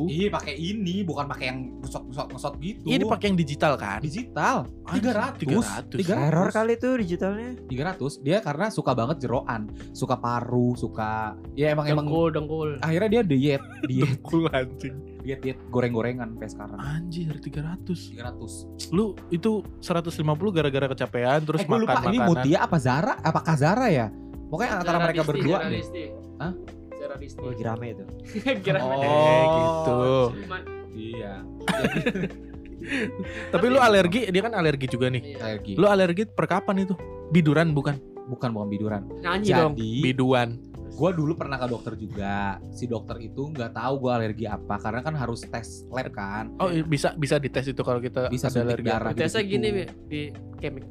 [0.06, 3.98] iya pakai ini bukan pakai yang ngesot ngesot ngesot gitu Iya dipakai yang digital kan?
[3.98, 6.06] digital Anjing, 300 300.
[6.14, 7.50] 300 Error kali itu digitalnya.
[7.66, 12.70] 300 dia karena suka banget jeroan suka paru suka ya emang emang Dengkul, dengkul.
[12.78, 14.94] akhirnya dia diet diet Cool anjing.
[15.20, 18.14] diet diet goreng-gorengan sampai sekarang Anjir 300.
[18.14, 20.12] 300 Lu itu 150
[20.50, 22.30] gara-gara kecapean terus eh gue lupa makan ini makanan.
[22.38, 24.06] Mutia apa Zara apakah Zara ya
[24.52, 26.04] pokoknya antara Zara mereka Disti, berdua Zara deh Disti.
[26.36, 26.52] Hah?
[26.92, 27.40] Zara Disti.
[27.40, 28.04] Oh, lagi rame itu.
[28.64, 29.00] Kira Oh.
[29.00, 29.96] Eh, gitu.
[30.36, 30.62] Cuman,
[30.92, 31.32] iya
[33.54, 35.22] Tapi lu alergi, dia kan alergi juga nih.
[35.24, 35.38] iya.
[35.40, 36.94] alergi Lu alergi per kapan itu?
[37.30, 37.96] Biduran bukan?
[38.22, 39.74] bukan bukan biduran Nyanyi dong.
[39.74, 40.48] jadi Biduan.
[40.92, 45.02] gue dulu pernah ke dokter juga si dokter itu nggak tahu gue alergi apa karena
[45.02, 48.86] kan harus tes lab kan Oh bisa bisa dites itu kalau kita bisa ada alergi.
[48.86, 49.58] darah Tesnya gitu-gitu.
[49.58, 50.20] gini Bi, di
[50.60, 50.84] kemik.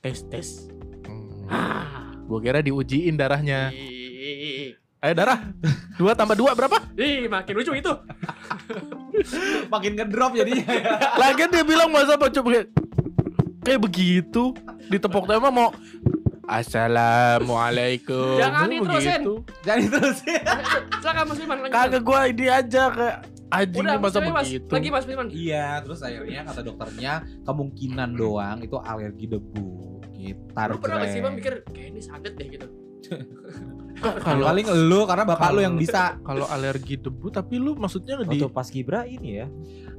[0.00, 0.48] Tes tes.
[1.06, 1.46] Hmm.
[1.46, 1.93] Ah.
[2.24, 3.68] Gua kira diujiin darahnya.
[4.98, 5.52] Ayo darah.
[5.94, 6.80] Dua tambah dua berapa?
[6.96, 7.92] Ih, makin lucu itu.
[9.72, 10.96] makin ngedrop jadinya ya.
[11.20, 12.66] Lagian dia bilang masa apa coba kayak,
[13.62, 14.56] kayak begitu
[14.88, 15.70] ditepok tema mau
[16.44, 18.36] Assalamualaikum.
[18.36, 19.08] Jangan diterusin.
[19.16, 19.32] begitu.
[19.60, 20.40] jadi terus ya
[21.00, 21.72] Silakan Mas Firman lanjut.
[21.72, 23.16] Kagak gua ini aja kayak
[23.48, 24.44] anjing Udah, masa Mas, Mas.
[24.48, 24.68] begitu.
[24.72, 25.28] Lagi Mas Firman.
[25.32, 27.12] iya terus akhirnya kata dokternya
[27.44, 29.93] kemungkinan doang itu alergi debu
[30.24, 31.20] gitar Lu pernah sih.
[31.20, 32.66] Bang mikir kayak ini santet deh gitu.
[34.18, 38.18] kalau paling elu karena bapak lu kalau- yang bisa kalau alergi debu tapi lu maksudnya
[38.18, 39.46] di Waktu pas Kibra ini ya.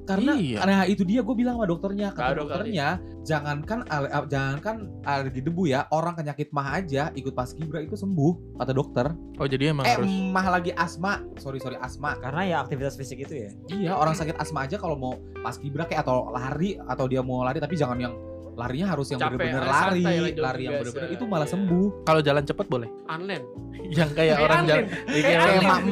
[0.06, 0.60] karena Iya.
[0.62, 2.42] nah itu dia gue bilang sama dokternya kata Kado kali.
[2.44, 2.88] dokternya
[3.24, 8.54] jangankan ale- jangankan alergi debu ya orang penyakit mah aja ikut pas kibra itu sembuh
[8.54, 12.58] kata dokter Oh jadi emang eh harus mah lagi asma sorry sorry asma Karena ya
[12.60, 13.50] aktivitas fisik itu ya.
[13.72, 17.42] iya orang sakit asma aja kalau mau pas kibra kayak atau lari atau dia mau
[17.42, 18.14] lari tapi jangan yang
[18.56, 20.82] larinya harus yang ah, lari jogging lari yang biasa.
[20.82, 21.54] bener-bener itu malah Iya.
[21.54, 22.90] sembuh kalau jalan cepat boleh.
[23.06, 23.42] Anlen.
[23.86, 25.40] Yang kayak orang jalan Kayak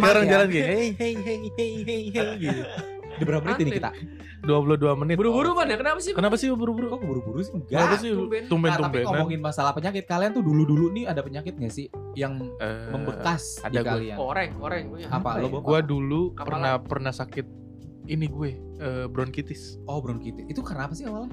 [0.02, 0.32] orang ya.
[0.32, 0.66] jalan gini.
[0.66, 2.64] Hey hey hey hey hey hey gitu.
[3.14, 3.92] di berapa menit ini kita
[4.42, 5.16] 22 menit.
[5.16, 5.78] Buru-buru Ban ya?
[5.78, 6.12] Kenapa sih?
[6.12, 6.90] Kenapa sih buru-buru?
[6.90, 8.12] kok buru-buru sih Kenapa enggak sih
[8.50, 8.70] tumben.
[8.70, 12.90] Nah, tapi ngomongin masalah penyakit kalian tuh dulu-dulu nih ada penyakit gak sih yang Eh,
[12.90, 13.86] membekas ada di gue.
[13.86, 14.84] kalian Oreng, oreng.
[14.90, 15.08] punya.
[15.10, 15.62] apa lo ya?
[15.62, 16.48] Gua dulu Kapalan.
[16.50, 17.46] pernah pernah sakit
[18.06, 18.50] ini gue
[18.80, 19.78] eh, bronkitis.
[19.86, 21.32] oh bronkitis itu karena apa sih awalnya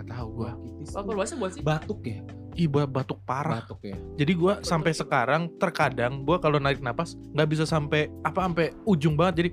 [0.00, 0.50] Nggak tahu gua.
[0.56, 1.60] Oh, kalau bahasa buat sih.
[1.60, 3.60] batuk ya Ih, gua batuk parah.
[3.60, 8.40] batuk ya Jadi gua sampai sekarang terkadang gua kalau narik napas nggak bisa sampai apa
[8.42, 9.34] sampai ujung banget.
[9.38, 9.50] Jadi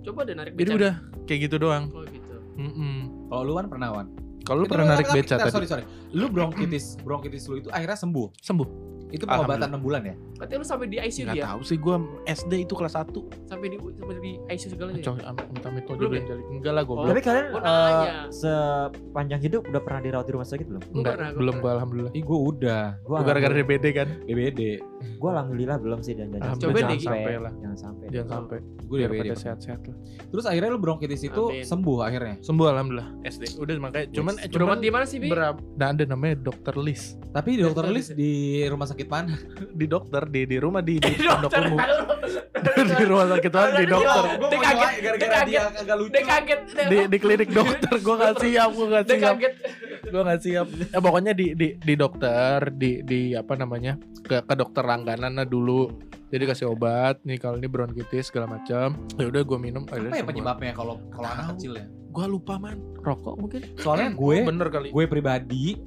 [0.00, 0.76] Coba deh narik jadi becak.
[0.76, 0.92] udah
[1.24, 1.86] kayak gitu doang.
[1.88, 2.34] Oh gitu.
[2.56, 2.94] Mm-mm.
[3.26, 4.06] kalau lu kan pernah wan
[4.40, 7.68] Kalau lu Itu pernah lu- narik beca tadi sorry sorry lu bronkitis bronkitis lu itu
[7.70, 8.68] akhirnya sembuh sembuh.
[9.10, 11.44] Itu pengobatan 6 bulan ya Berarti lu sampai di ICU Nggak dia.
[11.46, 13.10] tahu sih gua SD itu kelas 1
[13.44, 15.02] Sampai di sampai di ICU segala ya.
[15.02, 16.42] Coy, amit-amit mau Belum jodohin jali.
[16.48, 16.88] Enggak lah Oh.
[16.88, 17.08] goblok.
[17.10, 18.22] Tapi kalian eh, nanya.
[18.30, 20.82] sepanjang hidup udah pernah dirawat di rumah sakit belum?
[20.82, 22.12] Gua Enggak, belum gua alhamdulillah.
[22.12, 24.08] Ih gue udah Gua Gua gara-gara DBD kan.
[24.24, 24.60] DBD
[25.16, 27.52] Gua alhamdulillah belum sih dan jangan Coba jangan deh, sampai lah.
[27.54, 28.06] Jangan sampai.
[28.08, 29.96] Jangan sampai gue DBD pada sehat-sehat lah.
[30.26, 31.62] terus akhirnya lu bronkitis itu Amin.
[31.62, 33.08] sembuh akhirnya Sembuh alhamdulillah.
[33.22, 33.42] SD.
[33.56, 35.28] Udah makanya cuman eh, cuman di mana sih, Bi?
[35.28, 35.58] berapa?
[35.74, 37.14] Nah, ada namanya dokter Lis.
[37.30, 38.30] tapi di dokter Lis di
[38.64, 39.38] rumah sakit mana
[39.78, 41.62] Di dokter di di rumah di di pondok Dokter.
[41.64, 41.78] umum.
[42.98, 44.24] di rumah sakit mana di dokter.
[44.42, 45.62] Dia kaget, dia kaget.
[45.72, 46.60] kagak lucu Dia kaget.
[46.66, 49.36] dia- Di di klinik dokter gua nggak siap, nggak Dia siap.
[50.10, 50.66] Gua nggak siap.
[50.86, 53.94] Ya pokoknya di di di dokter di di apa namanya?
[54.20, 55.90] ke ke dokter langganan lah dulu.
[56.28, 58.94] Jadi kasih obat nih kalau ini bronkitis segala macam.
[59.16, 59.82] Ya udah gua minum.
[59.82, 62.78] apa ya penyebabnya kalau kalau anak kecil ya Gua lupa man.
[62.98, 63.60] Rokok mungkin.
[63.76, 64.88] soalnya gue Oh, bener kali.
[64.90, 65.78] gue pribadi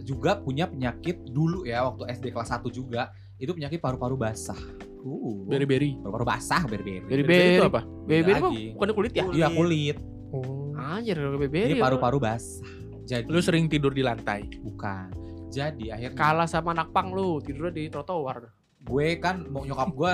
[0.00, 4.56] juga punya penyakit dulu ya waktu SD kelas 1 juga itu penyakit paru-paru basah
[4.98, 5.94] uh Beri-beri.
[5.96, 7.82] paru-paru basah beri-beri Beri-beri itu apa?
[7.84, 8.64] Mah lagi.
[8.74, 9.24] bukan kulit ya?
[9.30, 9.96] iya kulit
[10.28, 10.74] Oh.
[10.74, 11.68] Anjir, bebek.
[11.68, 12.60] ini paru-paru basah
[13.08, 14.44] jadi Lu sering tidur di lantai.
[14.60, 15.08] bukan
[15.48, 18.52] jadi akhirnya kalah sama anak pang lu, tidurnya di trotoar.
[18.78, 20.12] gue kan mau nyokap gue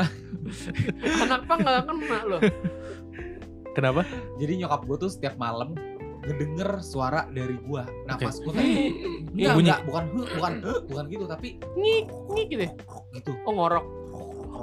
[1.27, 2.39] anak pang gak kena lu.
[3.73, 4.07] Kenapa?
[4.37, 5.75] jadi nyokap gue tuh setiap malam
[6.25, 8.71] ngedenger suara dari gue nafas gue kayak
[9.35, 9.67] Enggak, bunyi.
[9.67, 10.53] enggak, bukan bukan
[10.87, 12.63] bukan gitu tapi Ngik, ngik gitu.
[12.63, 12.73] ya?
[13.13, 13.85] gitu Oh ngorok.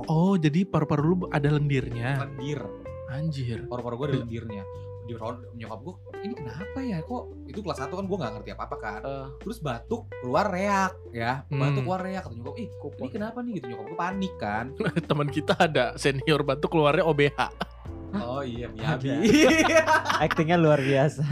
[0.07, 2.23] Oh, jadi paru-paru lu ada lendirnya.
[2.23, 2.63] lendir
[3.11, 3.67] Anjir.
[3.67, 4.63] paru-paru gue ada lendirnya
[5.11, 8.49] di ron- nyokap gue ini kenapa ya kok itu kelas satu kan gue nggak ngerti
[8.51, 11.59] apa apa kan Eh, terus batuk keluar reak ya Hmm.
[11.59, 14.65] batuk keluar reak kata nyokap ih ini kenapa nih gitu nyokap gue panik kan
[15.09, 17.39] Teman kita ada senior batuk keluarnya OBH.
[18.23, 19.07] oh iya miyabi
[20.23, 21.23] Actingnya luar biasa.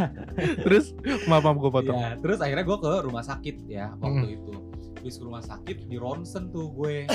[0.60, 0.92] Terus
[1.26, 1.92] maaf maaf gue potong.
[1.94, 4.36] Iya, terus akhirnya gue ke rumah sakit ya waktu Hmm.
[4.36, 4.54] itu
[5.00, 7.08] Habis ke rumah sakit di ronsen tuh gue.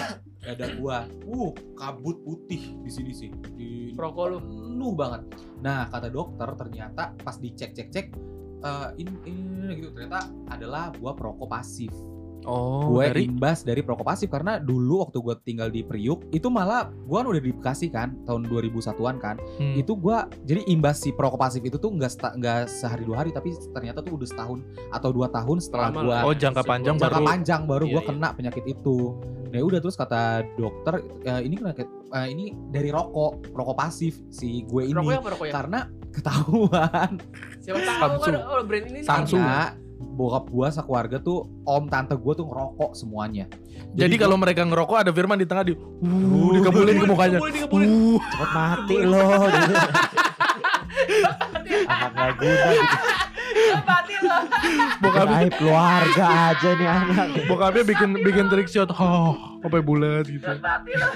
[0.44, 1.04] Dada gua.
[1.28, 3.28] Uh kabut putih di sini sih.
[3.56, 4.38] Di Rokok lu.
[4.40, 5.22] penuh banget.
[5.60, 8.06] Nah kata dokter ternyata pas dicek cek cek
[8.64, 9.92] eh, ini, ini gitu.
[9.92, 11.92] Ternyata adalah gua perokok pasif
[12.44, 16.46] Oh, gue dari imbas dari perokok pasif karena dulu waktu gue tinggal di Priuk itu
[16.46, 19.74] malah gue kan udah di Bekasi kan tahun 2001-an kan Hmm.
[19.74, 23.30] itu gua jadi imbas si perokok pasif itu tuh nggak seta- nggak sehari dua hari
[23.30, 24.58] tapi ternyata tuh udah setahun
[24.90, 26.22] atau dua tahun setelah lah.
[26.22, 27.24] Oh, jangka panjang jangka baru.
[27.24, 28.08] panjang baru Iya, gua iya.
[28.08, 28.98] kena penyakit itu
[29.46, 31.86] nah udah terus kata dokter "Eh, ini kena eh,
[32.26, 35.54] ini dari rokok rokok pasif si gue ini Rokok yang rokok yang?
[35.54, 35.80] karena
[36.14, 37.10] ketahuan
[37.58, 38.34] Siapa tahu Samsung.
[38.34, 39.40] kan oh, brand ini Samsung.
[39.40, 39.62] karena
[39.98, 43.46] bokap gua sekeluarga tuh om tante gua tuh ngerokok semuanya
[43.94, 47.38] Jadi kalau mereka ngerokok ada Firman di tengah di uh, dikabulin ke mukanya.
[47.38, 49.46] Uh, Cepet mati loh.
[49.46, 49.74] gitu.
[51.86, 52.96] Anak gak guna gitu.
[53.86, 54.36] Mati lo.
[54.98, 57.28] bokapnya Aib keluarga aja nih anak.
[57.46, 58.90] bokapnya bikin bikin trick shot.
[58.98, 60.42] Oh, apa bulat gitu.
[60.58, 61.08] Mati lo.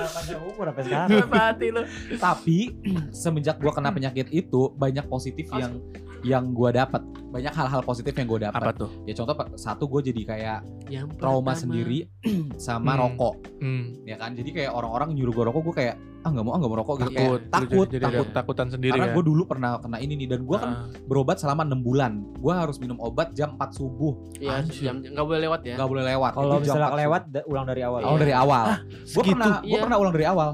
[0.00, 1.28] Panjang umur sampai sekarang.
[1.28, 1.82] Mati lo.
[2.16, 2.58] tapi
[3.16, 5.82] semenjak gua kena penyakit itu banyak positif yang
[6.20, 8.90] yang gua dapat banyak hal-hal positif yang gua dapat Apa tuh?
[9.04, 10.58] ya contoh satu gue jadi kayak
[10.88, 11.60] Yang trauma pertama.
[11.60, 11.98] sendiri
[12.58, 13.00] sama Hmm.
[13.00, 15.96] rokok Hmm, ya kan jadi kayak orang-orang nyuruh gue rokok gue kayak
[16.28, 18.28] ah nggak mau ah nggak mau rokok gitu kayak takut, takut Lu jadi, jadi takut
[18.30, 19.14] takutan sendiri karena ya.
[19.14, 20.84] gue dulu pernah kena ini nih dan gue kan Ah.
[21.02, 25.40] berobat selama enam bulan gue harus minum obat jam 4 subuh Iya, jam nggak boleh
[25.42, 25.74] lewat ya.
[25.74, 27.34] nggak boleh lewat Kalau misalnya 4 kelewat subuh.
[27.34, 28.00] da- ulang dari awal.
[28.00, 28.18] Iya.
[28.18, 29.32] dari awal gue segitu?
[29.34, 29.80] pernah gue Iya.
[29.82, 30.50] pernah ulang dari awal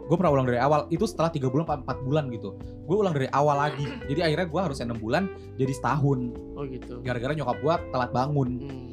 [0.00, 3.28] gue pernah ulang dari awal itu setelah tiga bulan empat bulan gitu gue ulang dari
[3.28, 6.18] awal lagi jadi akhirnya gue harus enam bulan jadi setahun
[6.56, 6.98] Oh gitu.
[7.02, 8.88] gara-gara nyokap gue telat bangun Hmm.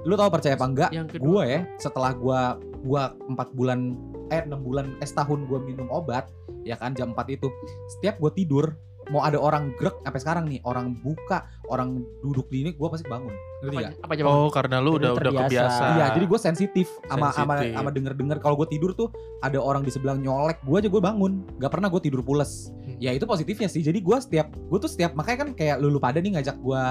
[0.00, 2.40] lu tau percaya apa enggak gue ya setelah gue
[2.82, 3.92] gua empat bulan
[4.30, 6.30] eh enam bulan eh setahun gue minum obat
[6.62, 7.50] ya kan jam 4 itu
[7.98, 8.74] setiap gue tidur
[9.10, 13.08] mau ada orang grek sampai sekarang nih orang buka orang duduk di ini gue pasti
[13.10, 13.32] bangun
[13.64, 15.48] ngerti Apa, apa aja Oh, karena lu udah udah terbiasa.
[15.50, 15.84] kebiasa.
[15.98, 19.10] Iya, jadi gue sensitif sama sama sama denger denger kalau gue tidur tuh
[19.42, 22.70] ada orang di sebelah nyolek gue aja gue bangun, gak pernah gue tidur pules.
[22.86, 22.96] Hmm.
[23.02, 23.82] Ya itu positifnya sih.
[23.82, 26.82] Jadi gue setiap gue tuh setiap makanya kan kayak lulu pada nih ngajak gue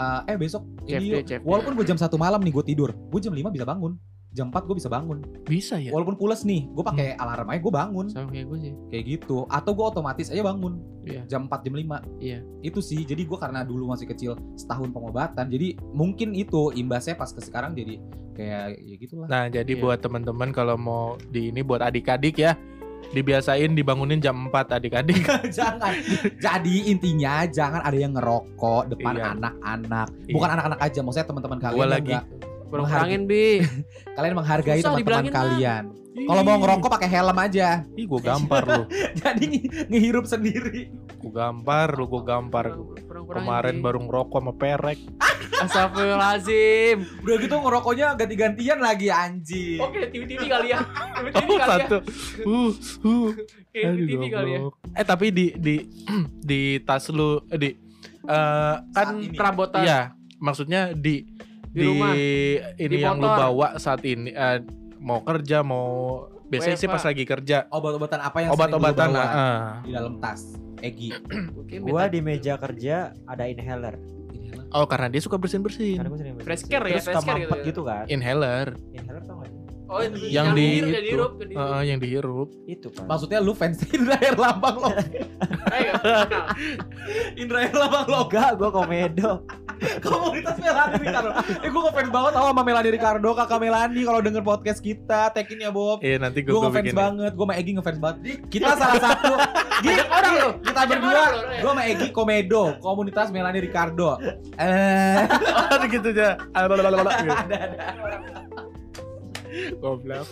[0.00, 1.22] eh eh besok ini CFD, yuk.
[1.28, 1.44] CFD.
[1.44, 4.62] walaupun gue jam satu malam nih gue tidur, gue jam 5 bisa bangun, jam 4
[4.62, 5.18] gue bisa bangun.
[5.42, 5.90] bisa ya.
[5.90, 8.72] Walaupun pules nih, gue pakai alarm aja gue bangun Sama kayak gue sih.
[8.86, 9.42] kayak gitu.
[9.46, 11.26] Atau gue otomatis aja bangun Iya.
[11.26, 12.38] jam 4 jam 5 Iya.
[12.60, 13.02] Itu sih.
[13.02, 17.72] Jadi gue karena dulu masih kecil setahun pengobatan, jadi mungkin itu imbasnya pas ke sekarang
[17.72, 17.98] jadi
[18.32, 19.26] kayak ya gitulah.
[19.26, 19.82] Nah, jadi Iya.
[19.82, 22.54] buat teman-teman kalau mau di ini buat adik-adik ya,
[23.08, 25.26] dibiasain dibangunin jam 4 adik-adik.
[25.58, 25.90] jangan.
[26.36, 29.24] Jadi intinya jangan ada yang ngerokok depan Iya.
[29.34, 30.08] anak-anak.
[30.22, 30.34] Iya.
[30.36, 31.76] Bukan anak-anak aja, maksudnya teman-teman kalian.
[31.76, 32.14] Gua lagi.
[32.70, 33.60] Kurang-kurangin bi.
[34.16, 35.84] kalian menghargai Susah teman-teman kalian.
[36.10, 37.86] Kalau mau ngerokok pakai helm aja.
[37.94, 38.82] ih gua gampar lu.
[39.22, 40.90] Jadi nge- ngehirup sendiri.
[41.18, 42.74] Gua gampar lu, gua gampar.
[42.74, 43.46] Kurang-kurangin.
[43.46, 43.82] Kemarin Bi.
[43.82, 44.98] baru ngerokok sama perek.
[45.60, 46.96] Astagfirullahaladzim.
[47.22, 49.80] Udah gitu ngerokoknya ganti-gantian lagi anjing.
[49.80, 50.80] Oke, TV-TV kali ya.
[51.30, 51.66] TV Oh, kali ya.
[51.68, 51.96] satu.
[52.44, 52.70] Uh,
[53.06, 53.28] uh.
[53.70, 54.60] Kayak Aduh, TV kali ya.
[54.96, 55.74] Eh tapi di di
[56.50, 57.70] di tas lu eh, di
[58.26, 59.08] eh, kan.
[59.36, 59.82] Perabotan.
[59.84, 60.00] Iya,
[60.40, 61.22] maksudnya di
[61.70, 62.12] Di rumah.
[62.14, 63.38] ini Di yang lu motor.
[63.38, 64.58] bawa saat ini eh,
[64.98, 69.68] mau kerja mau biasanya sih pas lagi kerja Obat-obatan apa yang obat-obatan lu bawa ah.
[69.86, 70.58] di dalam tas?
[70.82, 71.14] Egi.
[71.86, 73.94] Gua di meja kerja ada inhaler.
[74.70, 75.98] Oh karena dia suka bersin bersin.
[75.98, 77.54] Karena gua sering Fresh care ya, fresh care gitu.
[77.74, 78.06] gitu kan.
[78.06, 79.39] Inhaler Inhaler tau?
[79.90, 81.58] Oh, itu yang di dihirup, yang itu, dihirup, yang dihirup.
[81.58, 82.48] Heeh, yang dihirup.
[82.64, 83.04] Itu kan.
[83.10, 84.90] Maksudnya lu fans Indra Herlambang lo.
[87.42, 88.20] Indra Herlambang lo.
[88.30, 89.42] Enggak, gua komedo.
[90.04, 91.32] Komunitas Melani Ricardo.
[91.64, 95.56] Eh gue ngefans banget tau sama Melani Ricardo, kakak Melani kalau denger podcast kita, tagin
[95.56, 96.04] ya Bob.
[96.04, 96.96] Iya nanti gue Gue gue ngefans bikin.
[97.00, 98.18] banget, gue sama Egi ngefans banget.
[98.52, 99.32] Kita salah satu,
[99.80, 100.48] Gi, orang lo.
[100.60, 101.26] kita berdua, ya.
[101.64, 104.20] gue sama Egi komedo, komunitas Melani Ricardo.
[104.60, 105.16] Eh,
[105.88, 106.36] gitu aja.
[106.52, 107.58] Ada ada.
[109.76, 110.28] Goblok.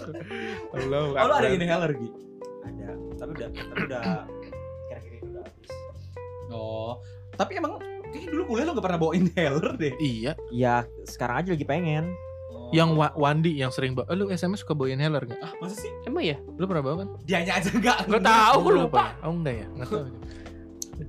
[0.72, 1.00] Halo.
[1.10, 2.08] Oh, lu ada inhaler Gi?
[2.64, 2.88] Ada.
[3.16, 4.02] Tapi udah tapi udah
[4.86, 5.70] kira-kira itu udah habis.
[6.48, 6.92] Oh,
[7.34, 7.76] tapi emang
[8.06, 9.92] kayaknya dulu kuliah lu gak pernah bawa inhaler deh.
[9.98, 12.14] Iya, Ya, sekarang aja lagi pengen.
[12.68, 14.12] yang Wa- Wandi yang sering bawa.
[14.12, 15.40] Lu SMS suka bawa inhaler gak?
[15.40, 15.88] ah masa sih?
[16.04, 16.36] Emang ya?
[16.54, 17.08] Lu pernah bawa kan?
[17.24, 18.04] Dianya aja enggak.
[18.06, 19.16] Gak tahu, gue Lu lupa.
[19.16, 19.24] apa?
[19.24, 19.66] Oh enggak ya?
[19.70, 20.04] Enggak tahu.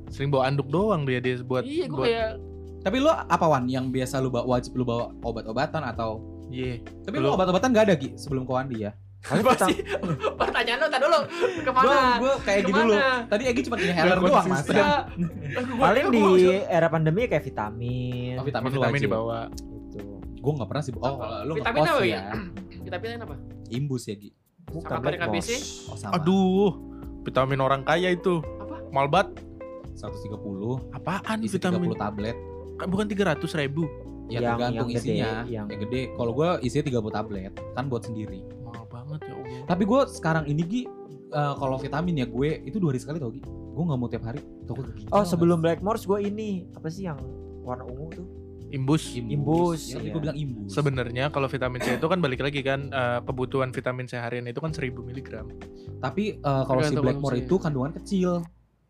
[0.08, 2.32] Sering bawa anduk doang dia dia buat Iya, gue buat kayak
[2.80, 6.82] Tapi lu apa Wan yang biasa lu bawa wajib lu bawa obat-obatan atau Iya.
[7.06, 8.92] Tapi Lu- lu obat-obatan gak ada Gi sebelum ke Wandi ya?
[9.20, 9.84] Sih?
[10.42, 11.20] Pertanyaan lu tadi dulu
[11.60, 11.98] ke mana?
[12.18, 12.84] gue kayak gini Ke mana?
[12.88, 12.98] dulu.
[13.28, 14.64] Tadi Egi cuma inhaler Nggak doang mas.
[14.64, 15.04] Gua-
[15.76, 18.34] paling gua- di gua- era pandemi kayak vitamin.
[18.40, 19.40] Oh, vitamin, lu vitamin dibawa.
[19.52, 20.00] Gitu.
[20.40, 20.92] Gue nggak pernah sih.
[20.96, 22.22] Oh, kalau lu Vitamin apa, ya.
[22.80, 23.36] Kita pilihin apa?
[23.70, 24.32] Imbus ya Gi.
[24.70, 25.20] Bukan Sama Black?
[25.28, 25.50] Moss.
[25.92, 26.12] Oh sama.
[26.16, 26.72] Aduh,
[27.22, 28.40] vitamin orang kaya itu.
[28.40, 28.76] Apa?
[28.90, 29.28] Malbat.
[30.00, 31.92] 130 Apaan isi vitamin?
[31.92, 32.38] 30 tablet.
[32.80, 33.84] Kan bukan 300 ribu.
[34.30, 35.32] Ya Yang- tergantung yang gede, isinya.
[35.44, 36.02] yang- Yang gede.
[36.14, 37.42] Kalau gue isinya 30 tablet
[37.74, 38.40] kan buat sendiri.
[38.62, 39.66] Mahal banget ya Allah.
[39.66, 40.82] Tapi gue sekarang ini Gi
[41.30, 43.42] eh, kalau vitamin ya gue itu dua hari sekali tau Gi.
[43.42, 44.42] Gue nggak mau tiap hari.
[44.64, 45.64] Takut keginjal Oh nggak sebelum sih?
[45.64, 47.18] Blackmores gue ini apa sih yang
[47.62, 48.28] warna ungu tuh?
[48.70, 49.18] Imbus.
[49.18, 50.14] Imbus, Ya, iya.
[50.14, 50.70] gue bilang imbus.
[50.70, 54.58] Sebenarnya kalau vitamin C itu kan balik lagi kan eh, kebutuhan vitamin C harian itu
[54.58, 55.30] kan 1000 mg.
[55.98, 58.46] Tapi eh, kalau si Blackmore itu kandungan kecil.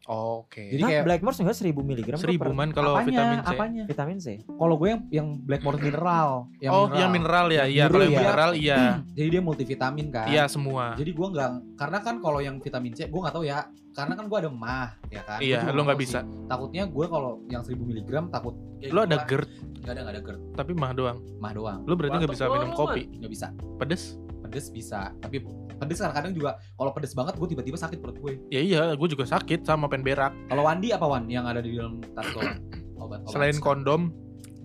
[0.07, 0.71] Oke.
[0.73, 2.07] Jadi Hah, kayak Blackmores enggak 1000 mg?
[2.17, 3.09] 1000 man kalau apanya?
[3.11, 3.47] vitamin C.
[3.51, 3.83] Apanya?
[3.85, 4.27] Vitamin C.
[4.41, 6.29] Kalau gue yang yang Blackmore mineral.
[6.57, 7.63] Yang oh, yang mineral ya.
[7.67, 8.19] Yang Iya, kalau yang ya.
[8.23, 8.79] mineral iya.
[9.17, 10.25] Jadi dia multivitamin kan.
[10.31, 10.95] Iya semua.
[10.95, 13.67] Jadi gue nggak karena kan kalau yang vitamin C gue nggak tahu ya.
[13.89, 15.39] Karena kan gue ada mah ya kan.
[15.43, 16.23] Iya, lu nggak bisa.
[16.23, 16.47] sih.
[16.47, 18.55] Takutnya gue kalau yang 1000 mg takut.
[18.79, 19.17] kayak Lu gitu ada.
[19.27, 20.41] GERD Nggak ada nggak ada GERD.
[20.55, 21.17] tapi mah doang.
[21.37, 21.79] Mah doang.
[21.83, 23.01] Lu berarti nggak bisa minum kopi.
[23.13, 23.47] Nggak bisa.
[23.77, 24.15] Pedes?
[24.49, 25.13] Pedes bisa.
[25.21, 25.45] Tapi
[25.77, 28.33] pedes kadang-kadang juga kalau pedes banget gue tiba-tiba sakit perut gue.
[28.49, 30.33] Ya iya, gue juga sakit sama pen berak.
[30.49, 32.41] Kalau Wandi apa Wan yang ada di dalam tas lo?
[32.41, 32.57] Obat.
[32.97, 33.19] obat.
[33.29, 34.09] Selain kondom,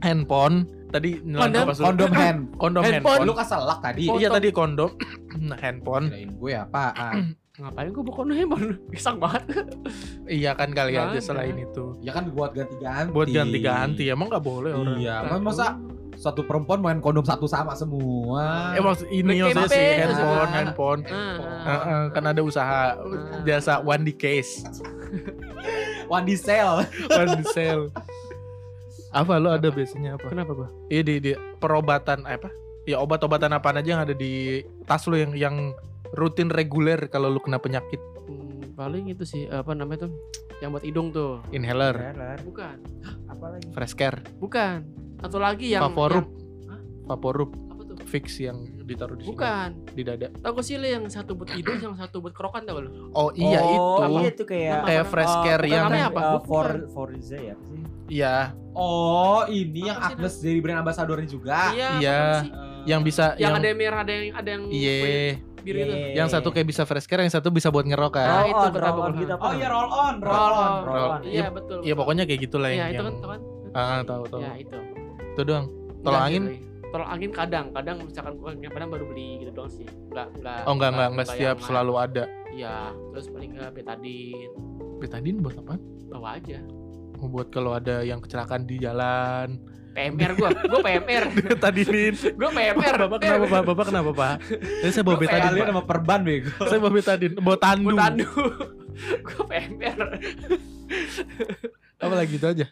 [0.00, 0.64] handphone.
[0.88, 1.64] Tadi Kondom?
[1.66, 2.40] apa, kondom hand.
[2.56, 3.18] kondom Handphone.
[3.18, 3.28] handphone.
[3.28, 4.02] Lu keselak tadi.
[4.08, 4.90] Iya tadi kondom,
[5.52, 6.06] nah, handphone.
[6.08, 7.16] Kirain gue apaan?
[7.60, 8.68] Ngapain gue bukan handphone?
[8.94, 9.42] Pisang banget.
[10.24, 11.98] Iya kan kali Nggak aja selain itu.
[12.00, 13.12] Ya kan buat ganti-ganti.
[13.12, 14.96] Buat ganti-ganti emang nggak boleh orang.
[14.96, 15.76] Iya, masa
[16.16, 18.72] satu perempuan main kondom satu sama semua.
[18.72, 20.52] Eh maksud ini Black maksudnya sih handphone, Ah.
[20.52, 21.00] handphone.
[21.04, 22.80] Ah, Heeh, kan ada usaha
[23.42, 24.64] jasa one di case,
[26.10, 26.84] Wandi sale.
[27.08, 27.84] one di sale.
[29.10, 30.26] Apa lo ada biasanya apa?
[30.26, 30.68] Kenapa gua?
[30.88, 32.50] Iya di, di perobatan apa?
[32.84, 35.72] Ya obat-obatan apa aja yang ada di tas lo yang yang
[36.12, 40.12] rutin reguler kalau lu kena penyakit Hmm, paling itu sih apa namanya tuh?
[40.58, 41.32] Yang buat hidung tuh.
[41.50, 42.38] inhaler, Trailer.
[42.42, 42.76] Bukan.
[43.26, 43.66] Apa lagi?
[43.70, 44.82] fresh care, Bukan.
[45.24, 46.20] Satu lagi yang Vaporub.
[46.20, 46.80] yang- Hah?
[47.06, 47.96] vaporub, apa tuh?
[48.04, 49.68] fix yang ditaruh di sini Bukan.
[49.88, 50.28] di dada.
[50.30, 52.90] Tahu gak sih yang satu buat hidung, yang satu buat kerokan tau gak lu?
[53.10, 53.72] Oh iya oh,
[54.04, 54.04] itu.
[54.14, 56.20] Iya itu kayak Kayak fresh Oh, care bukan, yang namanya apa?
[56.36, 56.44] Bukan.
[56.44, 57.80] for Forza ya sih?
[58.10, 58.36] iya,
[58.70, 61.72] Oh, ini yang Apa sih Agnes jadi brand ambassadornya juga.
[61.72, 61.90] Iya.
[61.96, 62.20] iya.
[62.84, 65.88] yang bisa Yang, yang ada yang merah, ada yang ada yang iya, biru itu.
[65.88, 66.08] Iya.
[66.14, 68.28] yang satu kayak bisa fresh care, yang satu bisa buat ngerok kan.
[68.28, 69.34] Nah, itu betul, roll on gitu?
[69.34, 70.60] Oh iya roll on, roll, Roll on.
[70.60, 70.82] on.
[70.84, 71.20] Roll on.
[71.24, 71.78] Iya betul.
[71.80, 73.40] Iya pokoknya kayak gitulah Iya yang, itu kan, yang kan?
[73.72, 74.42] ah tahu tahu.
[74.42, 74.78] Ya itu.
[75.34, 75.66] Itu doang.
[76.06, 76.44] Tolong Iya, angin?
[76.94, 79.82] Tolong angin kadang, kadang misalkan gua kadang baru beli gitu doang sih.
[80.14, 80.62] Enggak enggak.
[80.62, 82.24] Oh enggak enggak enggak setiap selalu ada.
[82.54, 84.50] Iya, terus paling enggak betadin.
[85.02, 85.74] Betadine buat apa?
[86.06, 86.62] Bawa aja.
[87.18, 89.58] Oh, buat kalau ada yang kecelakaan di jalan.
[89.94, 91.24] PMR gua, gua PMR.
[91.50, 92.14] Betadinin.
[92.38, 92.94] gua PMR.
[93.10, 93.62] Bapak kenapa Pak?
[93.66, 94.34] Bapak kenapa Pak?
[94.86, 95.66] Jadi saya bawa Pak.
[95.66, 96.50] sama perban bego.
[96.70, 97.90] Saya bawa betadine, bawa tandu.
[97.90, 98.28] Gua tandu.
[99.26, 99.98] gua PMR.
[101.98, 102.66] Apa lagi itu aja?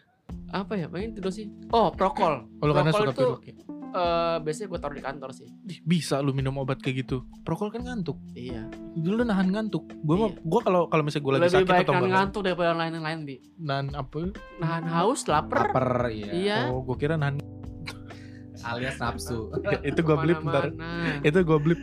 [0.53, 0.85] Apa ya?
[0.85, 1.49] Pengen tidur sih.
[1.69, 2.45] Oh, prokol.
[2.61, 3.55] Oh, lu karena suka itu pilek ya?
[3.93, 5.49] eh, biasanya gua taruh di kantor sih.
[5.65, 7.25] Ih, Bisa lu minum obat kayak gitu.
[7.41, 8.21] Prokol kan ngantuk.
[8.33, 8.69] Iya.
[8.93, 9.89] Dulu lu nahan ngantuk.
[10.01, 10.41] Gua mah Iya.
[10.43, 13.19] gua kalau kalau misalnya gua lagi Lebih sakit baik atau nahan ngantuk daripada yang lain-lain,
[13.25, 13.35] Bi.
[13.57, 14.17] nahan apa?
[14.61, 15.73] Nahan haus, lapar.
[15.73, 16.31] Laper, iya.
[16.31, 16.57] Iya.
[16.69, 17.41] Oh, gua kira nahan.
[18.69, 19.49] Alias nafsu.
[19.81, 20.69] itu gua blip ntar.
[20.69, 21.25] Ke mana-mana.
[21.25, 21.81] Itu gua blip.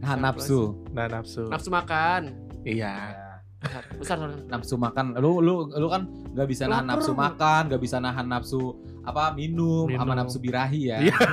[0.00, 0.78] Nah, nafsu.
[0.90, 1.44] Nah, nafsu.
[1.50, 2.32] Nafsu makan.
[2.62, 3.12] Iya.
[3.60, 4.16] Besar, besar.
[4.48, 5.12] Nafsu makan.
[5.20, 8.62] Lu lu lu kan nggak bisa nahan Laper, nafsu makan, nggak bisa nahan nafsu
[9.04, 10.00] apa minum, Minum.
[10.00, 10.98] sama nafsu birahi ya.
[11.04, 11.16] Iya.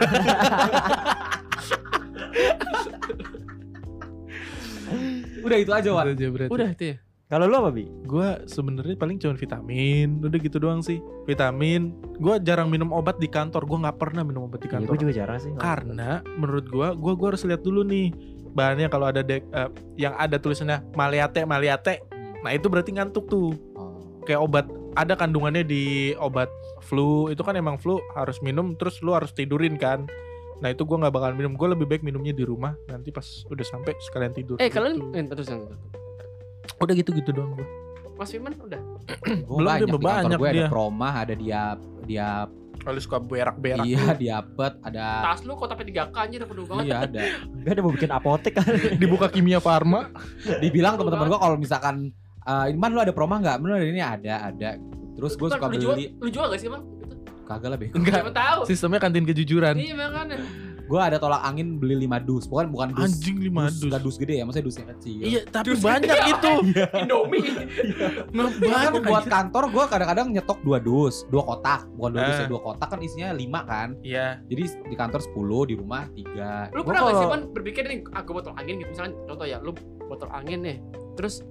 [5.43, 6.03] Udah itu aja, Wan.
[6.11, 6.51] Itu aja berarti.
[6.51, 6.97] Udah itu ya.
[7.27, 7.83] Kalau lu apa bi?
[8.07, 11.03] Gua sebenarnya paling cuma vitamin, udah gitu doang sih.
[11.27, 11.91] Vitamin.
[12.23, 13.67] Gua jarang minum obat di kantor.
[13.67, 14.91] Gua nggak pernah minum obat di Iya, kantor.
[14.95, 15.51] gue juga jarang sih.
[15.59, 18.15] Karena menurut gua, gua gua harus lihat dulu nih
[18.47, 21.99] bahannya kalau ada dek, eh, yang ada tulisannya maliate maliate.
[22.47, 23.51] Nah itu berarti ngantuk tuh.
[23.75, 23.99] Oh.
[24.23, 26.47] Kayak obat ada kandungannya di obat
[26.79, 30.07] flu itu kan emang flu harus minum terus lu harus tidurin kan.
[30.57, 31.53] Nah itu gua nggak bakal minum.
[31.53, 32.71] Gua lebih baik minumnya di rumah.
[32.87, 34.55] Nanti pas udah sampai sekalian tidur.
[34.57, 35.07] Eh, kalian gitu.
[35.11, 35.67] eh, terus yang
[36.77, 37.67] udah gitu-gitu doang gua.
[38.15, 38.79] Mas Firman udah.
[39.43, 40.63] Gua Belum, banyak dia banyak gue dia.
[40.63, 41.61] ada promah, ada dia
[42.07, 42.29] dia
[42.77, 43.83] Kalau suka berak-berak.
[43.83, 46.87] iya diapet, ada Tas lu kok tapi 3K anjir penuh banget.
[46.87, 47.21] iya ada.
[47.51, 48.65] Gue ada mau bikin apotek kan.
[48.95, 50.07] dibuka kimia farma.
[50.57, 52.15] Dibilang teman-teman gua kalau misalkan
[52.47, 53.55] eh Man lu ada promah nggak?
[53.59, 54.69] Man lu ada ini ada ada.
[55.13, 56.83] Terus gue suka lu jual, beli lu jual gak sih, Bang?
[57.01, 57.15] Itu.
[57.43, 57.95] kagak lah bego.
[57.95, 58.21] Enggak.
[58.21, 58.59] Siapa tahu.
[58.65, 59.73] Sistemnya kantin kejujuran.
[59.73, 60.37] Iya, makanya.
[60.87, 63.11] Gue ada tolak angin beli 5 dus, bukan bukan dus.
[63.11, 63.83] Anjing lima dus.
[63.83, 65.19] Gak dus gede ya, maksudnya dus yang kecil.
[65.19, 66.53] Iya, tapi banyak itu.
[67.03, 67.43] Indomie.
[68.31, 69.03] Nah, Bahkan banyak.
[69.03, 72.39] buat kantor gue kadang-kadang nyetok dua dus, dua kotak, bukan dua dus Eh.
[72.39, 73.99] ya, dua kotak kan isinya lima kan.
[73.99, 74.39] Iya.
[74.47, 75.35] Jadi di kantor 10,
[75.65, 78.89] di rumah 3 Lu pernah gak sih kan berpikir nih, ah gue botol angin gitu
[78.93, 79.71] misalnya contoh ya, lu
[80.05, 80.77] botol angin nih,
[81.15, 81.43] terus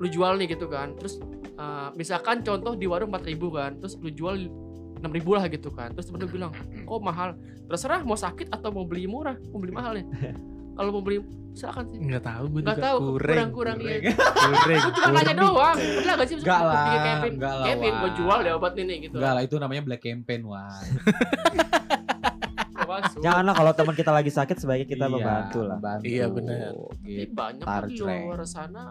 [0.00, 1.20] lu jual nih gitu kan, terus
[1.54, 4.34] eh, misalkan contoh di warung 4000 kan, terus lu jual
[4.98, 5.04] 6000
[5.36, 9.04] lah gitu kan, terus temen lu bilang, kok mahal, terserah mau sakit atau mau beli
[9.04, 10.06] murah, mau beli mahal nih,
[10.76, 11.20] kalau mau beli
[11.50, 13.28] silakan sih, Enggak tahu gue nggak juga tahu kurang.
[13.50, 14.80] kurang-kurang ya, Kurang.
[14.86, 18.10] gue cuma nanya doang, pernah gak sih Enggak lah, Kayak Kevin, enggak lah, Kevin gue
[18.16, 20.78] jual deh obat ini gitu, Enggak lah itu namanya black campaign wah.
[23.00, 23.20] Masuk.
[23.24, 25.76] Janganlah kalau teman kita lagi sakit sebaiknya kita membantu lah.
[25.80, 26.04] membantu.
[26.06, 26.70] Iya, benar.
[26.70, 27.32] Tapi Gitu.
[27.34, 28.82] banyak Tar, di luar sana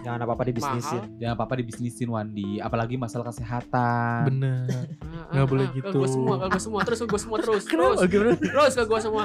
[0.00, 1.02] Jangan apa-apa dibisnisin.
[1.20, 4.20] Jangan apa-apa dibisnisin Wandi, apalagi masalah kesehatan.
[4.32, 4.66] Bener.
[5.04, 5.98] Ah, Nggak ah, boleh ah, gitu.
[6.00, 7.98] Gue semua, gue semua, terus gue semua terus, terus,
[8.40, 9.24] terus ke gue semua.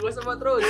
[0.00, 0.64] gue semua terus.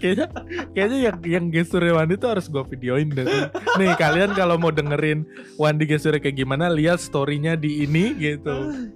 [0.00, 0.26] kayaknya
[0.72, 3.28] kayaknya yang yang gesturnya Wandi tuh harus gue videoin deh.
[3.76, 5.28] Nih kalian kalau mau dengerin
[5.60, 8.88] Wandi gesturnya kayak gimana, lihat storynya di ini gitu.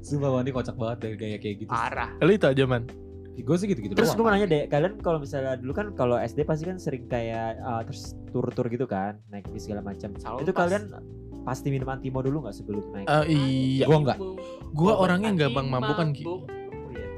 [0.00, 1.70] Sumpah Wandi kocak banget dari gaya kayak gitu.
[1.70, 2.10] Parah.
[2.18, 2.84] Itu aja man.
[3.36, 6.42] Gue sih gitu-gitu Terus gue mau nanya deh, kalian kalau misalnya dulu kan kalau SD
[6.42, 10.10] pasti kan sering kayak uh, terus tur-tur gitu kan, naik bis segala macam.
[10.10, 10.66] Itu pas.
[10.66, 10.90] kalian
[11.44, 13.06] pasti minum antimo dulu nggak sebelum naik?
[13.06, 13.86] Eh, iya.
[13.86, 14.18] Gua enggak.
[14.74, 16.08] Gua Oh, orangnya nggak bang mabuk kan.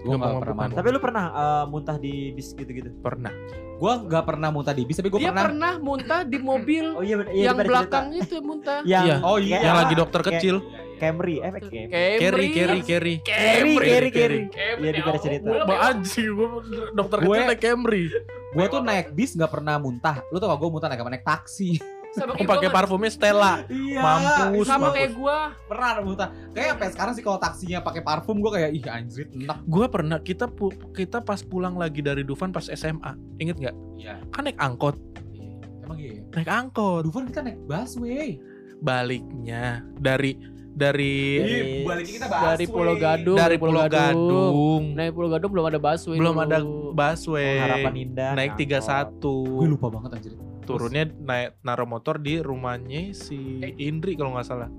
[0.00, 0.56] Gue Gak gak pernah makan.
[0.62, 0.76] mabuk.
[0.76, 2.88] Tapi lu pernah uh, muntah di bis gitu-gitu?
[3.00, 3.32] Pernah.
[3.76, 5.44] Gue gak pernah muntah di bis, tapi gue Dia pernah.
[5.46, 8.24] pernah muntah di mobil Oh iya, bener- iya yang belakang cerita.
[8.26, 8.80] itu muntah.
[8.82, 9.16] Yang, Iya.
[9.20, 9.58] Oh iya.
[9.62, 10.56] Yang lagi dokter Kayak kecil.
[11.01, 11.88] Camry, eh Camry.
[12.20, 12.80] Carry, carry.
[12.84, 14.40] Camry, Carry, Carry.
[14.53, 14.84] Camry.
[14.84, 15.48] Iya, dia pada cerita.
[15.48, 16.48] Gua Ba anjing, gua
[16.92, 18.05] dokter Gue- naik Camry.
[18.51, 20.20] Gue tuh naik bis gak pernah muntah.
[20.28, 21.11] Lu tau gak gue muntah naik apa?
[21.11, 21.80] Naik taksi.
[22.11, 23.62] Aku kayak pakai gua, parfumnya Stella.
[23.70, 24.03] Iya.
[24.03, 24.96] Mampus, sama mampus.
[24.98, 25.36] kayak gua.
[25.70, 26.28] Pernah muntah.
[26.51, 29.59] Kayak sampai sekarang sih kalau taksinya pakai parfum gue kayak ih anjrit enak.
[29.64, 30.51] Gua pernah kita
[30.90, 33.14] kita pas pulang lagi dari Dufan pas SMA.
[33.38, 33.76] Ingat nggak?
[33.96, 34.14] Iya.
[34.34, 34.98] Kan naik angkot.
[35.86, 36.18] Emang iya.
[36.34, 37.07] Naik angkot.
[37.07, 38.42] Dufan kita naik busway.
[38.82, 40.34] Baliknya dari
[40.70, 41.16] dari
[41.82, 43.36] Dari- kita Dari Pulau Gadung.
[43.36, 44.82] dari Pulau Gadung.
[44.94, 46.16] Nah, Pulau Gadung belum ada busway.
[46.16, 46.44] Belum dulu.
[46.44, 46.58] ada
[46.92, 47.58] busway.
[47.58, 48.30] Harapan indah.
[48.34, 48.70] naik angkot.
[49.20, 49.58] 31.
[49.58, 50.32] Gue lupa banget anjir.
[50.62, 53.38] Turunnya naik naruh motor di rumahnya si
[53.76, 54.70] Indri kalau nggak salah.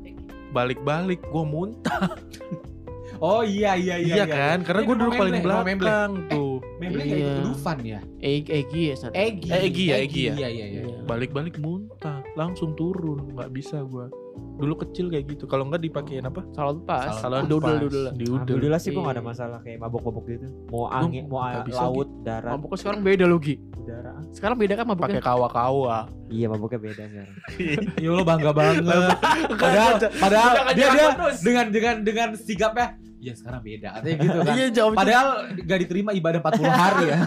[0.52, 2.12] Balik-balik gua muntah.
[3.20, 4.16] Oh iya iya iya.
[4.18, 4.66] Iya, kan?
[4.66, 5.46] Karena Ini gua rumah duduk paling Memble.
[5.46, 6.54] belakang tuh.
[6.82, 7.34] Memble Iya.
[7.44, 8.00] Dufan ya.
[8.18, 8.96] Egi, Egi ya.
[9.14, 9.50] Egi.
[9.52, 10.34] Eh, Egi ya, Egi ya.
[10.34, 10.82] Iya iya iya.
[10.82, 10.98] Iya.
[11.06, 14.10] Balik-balik muntah, langsung turun, nggak bisa gua.
[14.52, 15.44] Dulu kecil kayak gitu.
[15.46, 16.46] Kalau nggak dipakein apa?
[16.52, 17.18] Salon pas.
[17.18, 17.82] Salon dudel pas.
[17.82, 18.04] dudel.
[18.14, 18.34] Diudel.
[18.38, 19.08] Alhamdulillah sih gue Iya.
[19.08, 20.48] gak ada masalah kayak mabok-mabok gitu.
[20.68, 23.56] Mau angin, mau nggak a- bisa, laut, darat, Mabuknya sekarang beda loh, Gi.
[23.74, 24.14] udara.
[24.30, 25.22] Sekarang beda kan Pakai mabuknya.
[25.24, 25.98] kawa-kawa.
[26.28, 27.36] Iya maboknya beda sekarang.
[28.04, 28.86] Ya lo bangga banget.
[29.64, 31.08] padahal padahal dia dia
[31.40, 32.88] dengan dengan dengan sigapnya
[33.18, 34.54] ya sekarang beda katanya gitu kan.
[34.56, 37.20] Iya, jawab Padahal gak diterima ibadah 40 hari ya.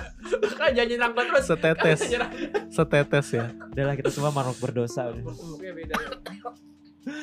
[0.54, 1.44] Kan jangan nyerang gua terus.
[1.44, 2.30] setetes, Kan
[2.68, 3.44] setetes ya.
[3.68, 5.22] Udah lah kita semua makhluk berdosa udah.
[5.60, 5.94] Beda.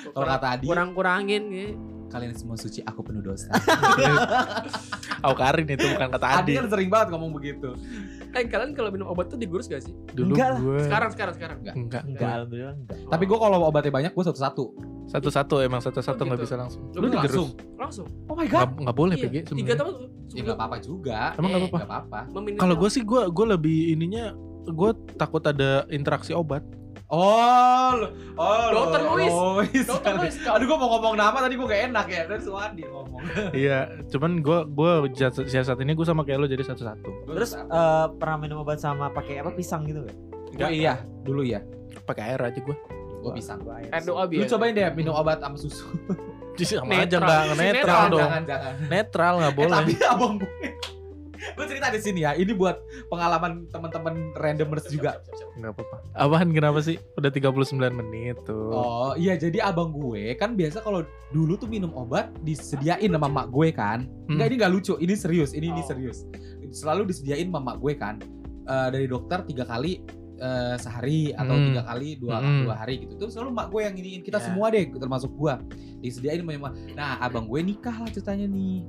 [0.08, 1.74] Kalau kata Adi, kurang-kurangin gitu.
[2.08, 3.48] kalian semua suci, aku penuh dosa.
[5.24, 6.52] Aukarin itu bukan kata Adi Adi.
[6.56, 7.78] kan sering banget ngomong begitu.
[8.32, 9.94] Eh, kalian kalau minum obat tuh digurus gak sih?
[10.12, 10.60] Dulu Enggak lah.
[10.60, 11.58] gue Sekarang, sekarang, sekarang.
[11.60, 12.30] enggak, Enggak, enggak.
[12.34, 12.98] alhamdulillah enggak.
[13.08, 14.64] Tapi gue kalau obatnya banyak, gue satu-satu.
[15.08, 16.46] Satu-satu emang satu-satu Oh, nggak gitu.
[16.46, 16.82] bisa langsung.
[16.86, 17.16] Lu Lu langsung.
[17.18, 17.50] digerus?
[17.78, 18.08] Langsung.
[18.26, 19.76] Oh my Nggak nggak boleh Iya, PG Tiga sebenarnya.
[19.78, 19.94] tahun.
[20.32, 21.20] Ya nggak apa-apa juga.
[21.34, 22.20] Emang nggak Eh, apa-apa.
[22.58, 24.26] Kalau gue sih gue gue lebih ininya
[24.64, 26.64] gue takut ada interaksi obat.
[27.12, 28.08] Oh,
[28.40, 29.28] oh, lo- Dokter Louis.
[29.28, 29.84] Louis.
[29.84, 32.22] Dokter Louis, Aduh, gue mau ngomong nama tadi gue gak enak ya.
[32.26, 33.20] Terus Wadi ngomong.
[33.54, 34.92] iya, cuman gue gue
[35.46, 37.28] saat ini gue sama kayak lo jadi satu-satu.
[37.28, 40.16] Terus eh, pernah minum obat sama pakai apa pisang gitu gak?
[40.58, 41.60] oh iya, dulu ya.
[42.02, 42.76] Pakai air aja gue.
[43.22, 43.60] Gue pisang.
[43.60, 43.92] Gua air.
[43.92, 44.48] air doa Lu biar.
[44.48, 45.84] cobain deh minum obat sama susu.
[46.58, 47.22] Sama aja Netral.
[47.22, 48.22] nggak Si netral netral dong.
[48.22, 48.74] Jangan, jangan.
[48.88, 49.78] Netral nggak Eh, boleh.
[49.78, 50.52] tapi abang gue
[51.42, 52.32] gue cerita di sini ya.
[52.34, 52.78] Ini buat
[53.08, 55.20] pengalaman teman-teman randomers juga.
[55.58, 55.96] Nggak apa-apa.
[56.14, 56.98] Apaan kenapa sih?
[57.16, 58.72] Udah 39 menit tuh.
[58.72, 63.48] Oh iya jadi abang gue kan biasa kalau dulu tuh minum obat disediain sama mak
[63.50, 64.06] gue kan.
[64.26, 64.52] Enggak Hmm.
[64.52, 65.88] ini nggak lucu, ini serius, ini ini Oh.
[65.88, 66.24] serius.
[66.72, 68.16] Selalu disediain sama mak gue kan
[68.62, 70.00] eh, dari dokter tiga kali
[70.38, 71.66] eh, sehari atau Hmm.
[71.70, 72.66] tiga kali dua Hmm.
[72.66, 73.14] dua hari gitu.
[73.16, 74.46] Terus selalu mak gue yang iniin kita Ya.
[74.46, 75.54] semua deh termasuk gue
[76.00, 76.74] disediain sama mak.
[76.94, 78.82] Nah abang gue nikah lah ceritanya nih.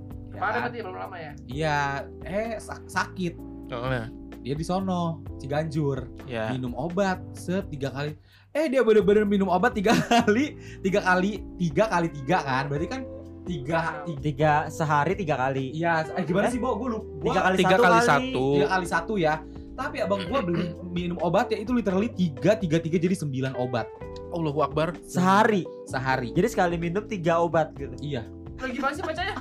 [0.42, 0.62] Ya Parah kan?
[0.66, 1.32] berarti belum lama ya.
[1.46, 1.78] Iya,
[2.24, 3.34] eh sak- sakit.
[3.70, 4.10] Oh, ya.
[4.42, 6.50] Dia di sono, Ciganjur, Ya.
[6.50, 8.18] minum obat setiga kali.
[8.50, 12.64] Eh dia bener-bener minum obat tiga kali, tiga kali, tiga kali tiga kan?
[12.66, 13.00] Berarti kan
[13.44, 14.18] tiga, tiga.
[14.20, 15.70] Tiga sehari tiga kali.
[15.72, 16.52] Iya, eh, gimana Eh?
[16.52, 16.74] sih, Bo?
[16.74, 17.06] Gue lupa.
[17.22, 18.08] Tiga kali Tiga satu kali kali.
[18.10, 18.46] satu.
[18.52, 19.34] Tiga kali satu ya.
[19.72, 23.86] Tapi abang gue beli minum obat ya itu literally tiga, tiga, tiga jadi sembilan obat
[24.28, 24.98] Allahu Akbar.
[25.06, 25.62] Sehari.
[25.86, 26.34] sehari.
[26.34, 27.94] Jadi sekali minum tiga obat gitu.
[28.02, 28.26] Iya.
[28.58, 29.38] Lagi gimana sih bacanya?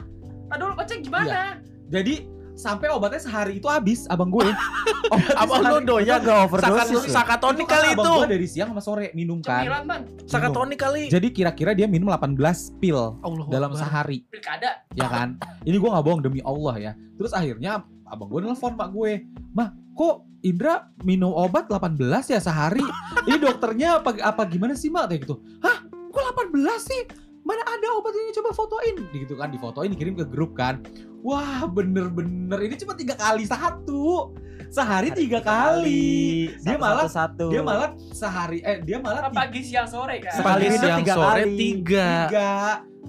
[0.51, 1.57] Aduh, baca gimana?
[1.87, 4.43] Jadi sampai obatnya sehari itu habis abang gue.
[5.41, 7.11] Apa lu Itu gak overdosis Sakatonik, loh.
[7.11, 8.13] sakatonik kan kali abang itu.
[8.13, 9.63] gue dari siang sama sore minum kan.
[9.65, 10.01] Cemilan.
[10.27, 11.03] Sakatonik kali.
[11.07, 12.37] Jadi kira-kira dia minum 18
[12.79, 13.81] pil Allah dalam Akbar.
[13.81, 14.83] sehari, Pilkada.
[14.93, 15.35] ya kan?
[15.63, 16.91] Ini gue nggak bohong demi Allah ya.
[17.17, 21.97] Terus akhirnya abang gue nelfon mak gue, mah kok Indra minum obat 18
[22.27, 22.81] ya sehari?
[23.25, 25.37] Ini dokternya apa apa gimana sih mak kayak gitu?
[25.61, 25.85] Hah?
[26.11, 27.01] Kok 18 sih?
[27.41, 30.79] Mana ada obat ini coba fotoin gitu kan difotoin dikirim ke grup kan
[31.25, 34.33] wah bener-bener ini cuma tiga kali satu
[34.69, 37.49] sehari tiga kali dia malah satu.
[37.49, 40.37] dia malah sehari eh dia malah Apa pagi siang sore kan?
[40.37, 41.57] Sekali siang, tiga sore kali.
[41.57, 42.09] tiga.
[42.29, 42.51] tiga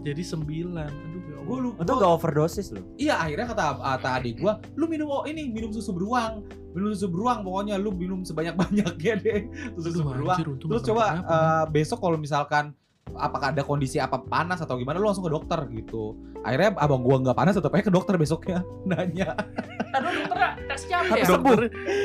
[0.02, 0.90] Jadi sembilan.
[0.90, 2.84] Aduh gue lu Itu gak overdosis loh.
[2.96, 7.10] Iya akhirnya kata kata adik gua, lu minum oh ini minum susu beruang, minum susu
[7.10, 9.40] beruang pokoknya lu minum sebanyak banyaknya deh
[9.78, 10.38] susu Aduh, beruang.
[10.38, 12.74] anjir, Terus coba eh, besok kalau misalkan
[13.12, 16.16] apakah ada kondisi apa panas atau gimana lu langsung ke dokter gitu.
[16.42, 19.36] Akhirnya abang gua nggak panas tetap aja ke dokter besoknya nanya.
[19.92, 20.38] Aduh, dokter
[20.72, 21.26] reaksinya apa ya?
[21.28, 21.58] Dokter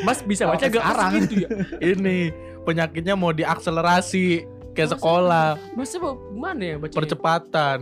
[0.03, 1.11] Mas bisa baca gak sekarang.
[1.23, 1.49] gitu ya?
[1.79, 2.19] ini
[2.67, 4.43] penyakitnya mau diakselerasi
[4.75, 6.93] kayak sekolah Masnya mau gimana ya baca?
[6.93, 7.79] percepatan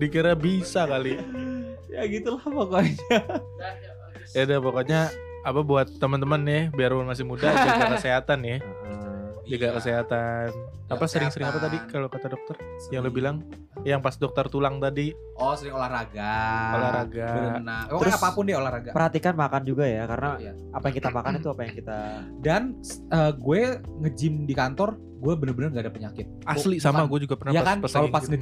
[0.00, 1.20] dikira bisa kali
[1.92, 3.20] ya gitulah pokoknya.
[4.32, 5.00] ya udah pokoknya
[5.44, 8.56] apa buat teman-teman nih biar masih muda jaga kesehatan ya
[9.44, 9.74] jaga Iya.
[9.74, 10.48] kesehatan
[10.86, 12.56] apa sering-sering apa tadi kalau kata dokter
[12.88, 13.36] yang lo bilang
[13.82, 16.32] yang pas dokter tulang tadi Oh sering olahraga.
[16.72, 17.86] olahraga Berenang.
[17.90, 18.90] Oh, Terus- apa pun deh olahraga.
[18.90, 20.52] Perhatikan makan juga ya karena Iya.
[20.70, 21.98] apa yang kita makan itu apa yang kita
[22.38, 22.62] Dan
[23.10, 23.60] eh, gue
[24.00, 26.26] nge-gym di kantor, gue bener-bener gak ada penyakit.
[26.44, 28.32] asli Bukan- sama gue juga pernah Ya pas kan, pas kalau lagi pas gitu.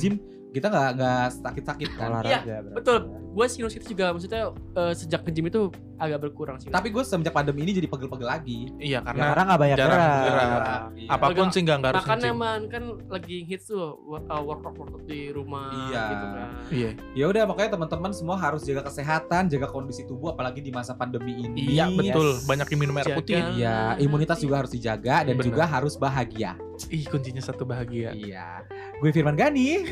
[0.52, 2.08] Kita nggak nggak sakit-sakit kan.
[2.10, 2.98] olahraga berarti betul.
[3.02, 3.18] ya.
[3.32, 6.68] Gue sinus itu juga maksudnya eh, sejak ke gym itu agak berkurang sih.
[6.68, 8.68] Tapi gue semenjak pandemi ini jadi pegel-pegel lagi.
[8.76, 10.20] iya Ya, karena karena nggak banyak jarang gerak.
[10.22, 10.82] gerak.
[10.92, 11.08] Iya.
[11.08, 12.36] apa pun sih nggak nggak harus Makanya nge-gym.
[12.38, 13.96] man kan lagi hits tuh
[14.28, 16.04] uh, workout workout di rumah Iya.
[16.04, 16.48] gitu kan.
[16.70, 20.92] iya Ya udah makanya teman-teman semua harus jaga kesehatan, jaga kondisi tubuh apalagi di masa
[20.92, 21.72] pandemi ini.
[21.72, 22.44] iya betul Yes.
[22.44, 25.46] banyak yang minum air putih Iya, imunitas juga harus dijaga dan Benar.
[25.46, 26.52] juga harus bahagia.
[26.88, 28.64] Ih kuncinya satu bahagia Iya.
[28.98, 29.82] Gue Firman Gani.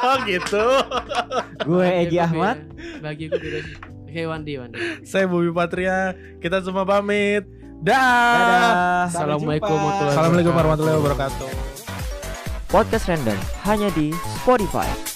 [0.00, 0.66] oh gitu
[1.62, 2.64] Gue Egi Ahmad.
[3.00, 3.76] Bahagia gue beda sih.
[4.10, 4.78] Oke Wandi Wandi.
[5.06, 6.12] saya Bobby Patria
[6.42, 7.46] kita semua pamit
[7.78, 9.06] dah Dadah.
[9.06, 11.48] Assalamualaikum warahmatullahi Assalamualaikum warahmatullahi wabarakatuh
[12.66, 15.09] Podcast Random hanya di Spotify.